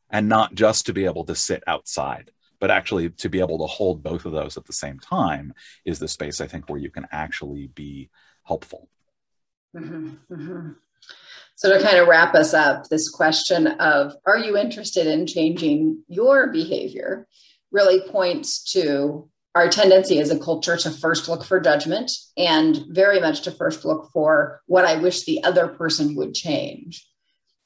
and 0.09 0.29
not 0.29 0.53
just 0.53 0.85
to 0.85 0.93
be 0.93 1.05
able 1.05 1.25
to 1.25 1.35
sit 1.35 1.63
outside 1.67 2.31
but 2.59 2.71
actually 2.71 3.09
to 3.09 3.29
be 3.29 3.39
able 3.39 3.57
to 3.59 3.65
hold 3.65 4.03
both 4.03 4.25
of 4.25 4.31
those 4.31 4.57
at 4.57 4.65
the 4.65 4.73
same 4.73 4.99
time 4.99 5.53
is 5.85 5.99
the 5.99 6.07
space 6.07 6.41
i 6.41 6.47
think 6.47 6.69
where 6.69 6.79
you 6.79 6.91
can 6.91 7.07
actually 7.11 7.67
be 7.67 8.09
helpful 8.43 8.89
mm-hmm, 9.75 10.09
mm-hmm. 10.31 10.69
so 11.55 11.77
to 11.77 11.83
kind 11.83 11.97
of 11.97 12.07
wrap 12.07 12.35
us 12.35 12.53
up 12.53 12.87
this 12.89 13.09
question 13.09 13.67
of 13.67 14.13
are 14.25 14.37
you 14.37 14.57
interested 14.57 15.07
in 15.07 15.25
changing 15.25 16.03
your 16.07 16.47
behavior 16.47 17.27
really 17.71 18.01
points 18.09 18.63
to 18.71 19.29
our 19.55 19.67
tendency 19.67 20.19
as 20.19 20.29
a 20.29 20.39
culture 20.39 20.77
to 20.77 20.91
first 20.91 21.27
look 21.27 21.43
for 21.43 21.59
judgment 21.59 22.11
and 22.37 22.85
very 22.89 23.19
much 23.19 23.41
to 23.41 23.51
first 23.51 23.85
look 23.85 24.09
for 24.13 24.61
what 24.67 24.85
i 24.85 24.95
wish 24.97 25.25
the 25.25 25.43
other 25.43 25.67
person 25.67 26.15
would 26.15 26.33
change 26.33 27.05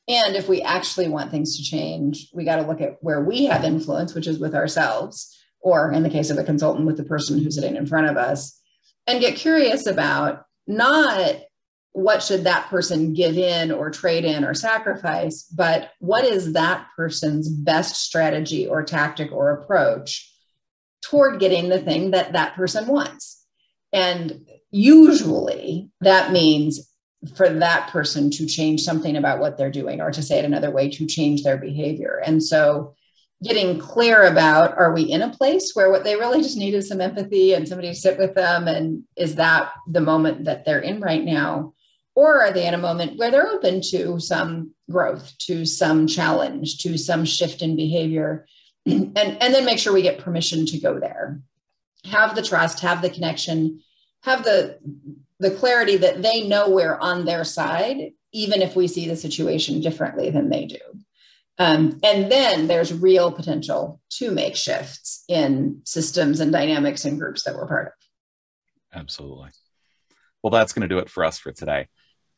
and 0.08 0.36
if 0.36 0.50
we 0.50 0.62
actually 0.62 1.08
want 1.08 1.32
things 1.32 1.58
to 1.58 1.63
change, 1.63 2.30
we 2.34 2.44
got 2.44 2.58
to 2.58 2.68
look 2.68 2.82
at 2.82 2.98
where 3.02 3.22
we 3.22 3.46
have 3.46 3.63
influence, 3.63 4.13
which 4.13 4.28
is 4.28 4.39
with 4.39 4.54
ourselves, 4.56 5.38
or 5.62 5.92
in 5.92 6.04
the 6.04 6.10
case 6.10 6.30
of 6.30 6.38
a 6.38 6.44
consultant, 6.44 6.86
with 6.86 6.98
the 6.98 7.04
person 7.04 7.42
who's 7.42 7.56
sitting 7.56 7.76
in 7.76 7.86
front 7.86 8.08
of 8.08 8.18
us, 8.18 8.60
and 9.08 9.22
get 9.22 9.36
curious 9.36 9.88
about 9.88 10.44
not 10.68 11.36
what 11.94 12.24
should 12.24 12.44
that 12.46 12.68
person 12.70 13.13
give 13.13 13.38
in 13.38 13.72
or 13.72 13.92
trade 13.92 14.26
in 14.26 14.44
or 14.44 14.54
sacrifice, 14.54 15.44
but 15.44 15.92
what 16.00 16.26
is 16.26 16.54
that 16.54 16.88
person's 16.98 17.48
best 17.50 17.96
strategy 17.96 18.68
or 18.68 18.84
tactic 18.84 19.32
or 19.32 19.52
approach 19.52 20.30
toward 21.04 21.39
getting 21.39 21.70
the 21.70 21.80
thing 21.80 22.12
that 22.12 22.34
that 22.34 22.56
person 22.56 22.88
wants. 22.88 23.46
And 23.92 24.48
usually 24.72 25.92
that 26.02 26.32
means 26.32 26.89
for 27.36 27.50
that 27.50 27.90
person 27.90 28.30
to 28.32 28.46
change 28.46 28.82
something 28.82 29.16
about 29.16 29.40
what 29.40 29.58
they're 29.58 29.72
doing, 29.72 30.02
or 30.02 30.12
to 30.12 30.22
say 30.22 30.40
it 30.40 30.46
another 30.46 30.72
way, 30.72 30.90
to 30.90 31.06
change 31.06 31.44
their 31.44 31.58
behavior. 31.58 32.22
And 32.26 32.44
so, 32.44 32.96
getting 33.44 33.78
clear 33.78 34.24
about 34.24 34.78
are 34.78 34.94
we 34.94 35.04
in 35.04 35.22
a 35.22 35.30
place 35.30 35.72
where 35.74 35.92
what 35.92 36.04
they 36.04 36.16
really 36.16 36.42
just 36.42 36.58
need 36.58 36.74
is 36.74 36.88
some 36.88 37.02
empathy 37.02 37.54
and 37.54 37.68
somebody 37.68 37.90
to 37.90 37.96
sit 37.96 38.18
with 38.18 38.34
them? 38.36 38.68
And 38.68 39.04
is 39.18 39.36
that 39.36 39.72
the 39.88 40.02
moment 40.02 40.46
that 40.46 40.66
they're 40.66 40.80
in 40.80 41.02
right 41.02 41.24
now? 41.24 41.74
Or 42.16 42.42
are 42.42 42.54
they 42.54 42.68
in 42.68 42.74
a 42.74 42.80
moment 42.80 43.18
where 43.18 43.32
they're 43.32 43.50
open 43.50 43.82
to 43.90 44.20
some 44.20 44.72
growth, 44.90 45.34
to 45.40 45.66
some 45.66 46.08
challenge, 46.08 46.78
to 46.80 46.98
some 46.98 47.26
shift 47.26 47.62
in 47.62 47.76
behavior? 47.76 48.46
and, 48.86 49.18
and 49.18 49.54
then 49.54 49.66
make 49.66 49.80
sure 49.80 49.94
we 49.94 50.02
get 50.02 50.20
permission 50.20 50.66
to 50.68 50.80
go 50.80 51.00
there. 51.00 51.42
Have 52.06 52.36
the 52.36 52.44
trust, 52.44 52.82
have 52.82 53.02
the 53.02 53.10
connection, 53.10 53.82
have 54.24 54.44
the 54.44 54.80
the 55.44 55.52
clarity 55.52 55.98
that 55.98 56.22
they 56.22 56.48
know 56.48 56.70
we're 56.70 56.98
on 56.98 57.26
their 57.26 57.44
side, 57.44 58.14
even 58.32 58.62
if 58.62 58.76
we 58.76 58.88
see 58.88 59.08
the 59.08 59.16
situation 59.16 59.82
differently 59.82 60.30
than 60.30 60.50
they 60.50 60.66
do. 60.66 60.78
Um, 61.60 62.00
and 62.02 62.32
then 62.32 62.68
there's 62.68 62.94
real 62.94 63.32
potential 63.32 64.02
to 64.12 64.32
make 64.32 64.56
shifts 64.56 65.24
in 65.28 65.82
systems 65.84 66.40
and 66.40 66.52
dynamics 66.52 67.06
and 67.06 67.20
groups 67.20 67.44
that 67.44 67.56
we're 67.56 67.68
part 67.68 67.88
of. 67.88 67.94
Absolutely. 69.00 69.50
Well, 70.42 70.52
that's 70.52 70.74
going 70.74 70.88
to 70.88 70.94
do 70.94 71.00
it 71.00 71.10
for 71.10 71.26
us 71.26 71.38
for 71.38 71.52
today. 71.52 71.90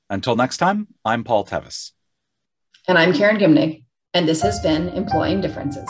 Until 0.10 0.36
next 0.36 0.58
time, 0.58 0.88
I'm 1.06 1.24
Paul 1.24 1.46
Tevis. 1.46 1.92
And 2.88 2.98
I'm 2.98 3.14
Karen 3.14 3.38
Gimnig. 3.38 3.84
And 4.14 4.28
this 4.28 4.42
has 4.42 4.60
been 4.62 4.90
Employing 4.90 5.42
Differences. 5.42 5.90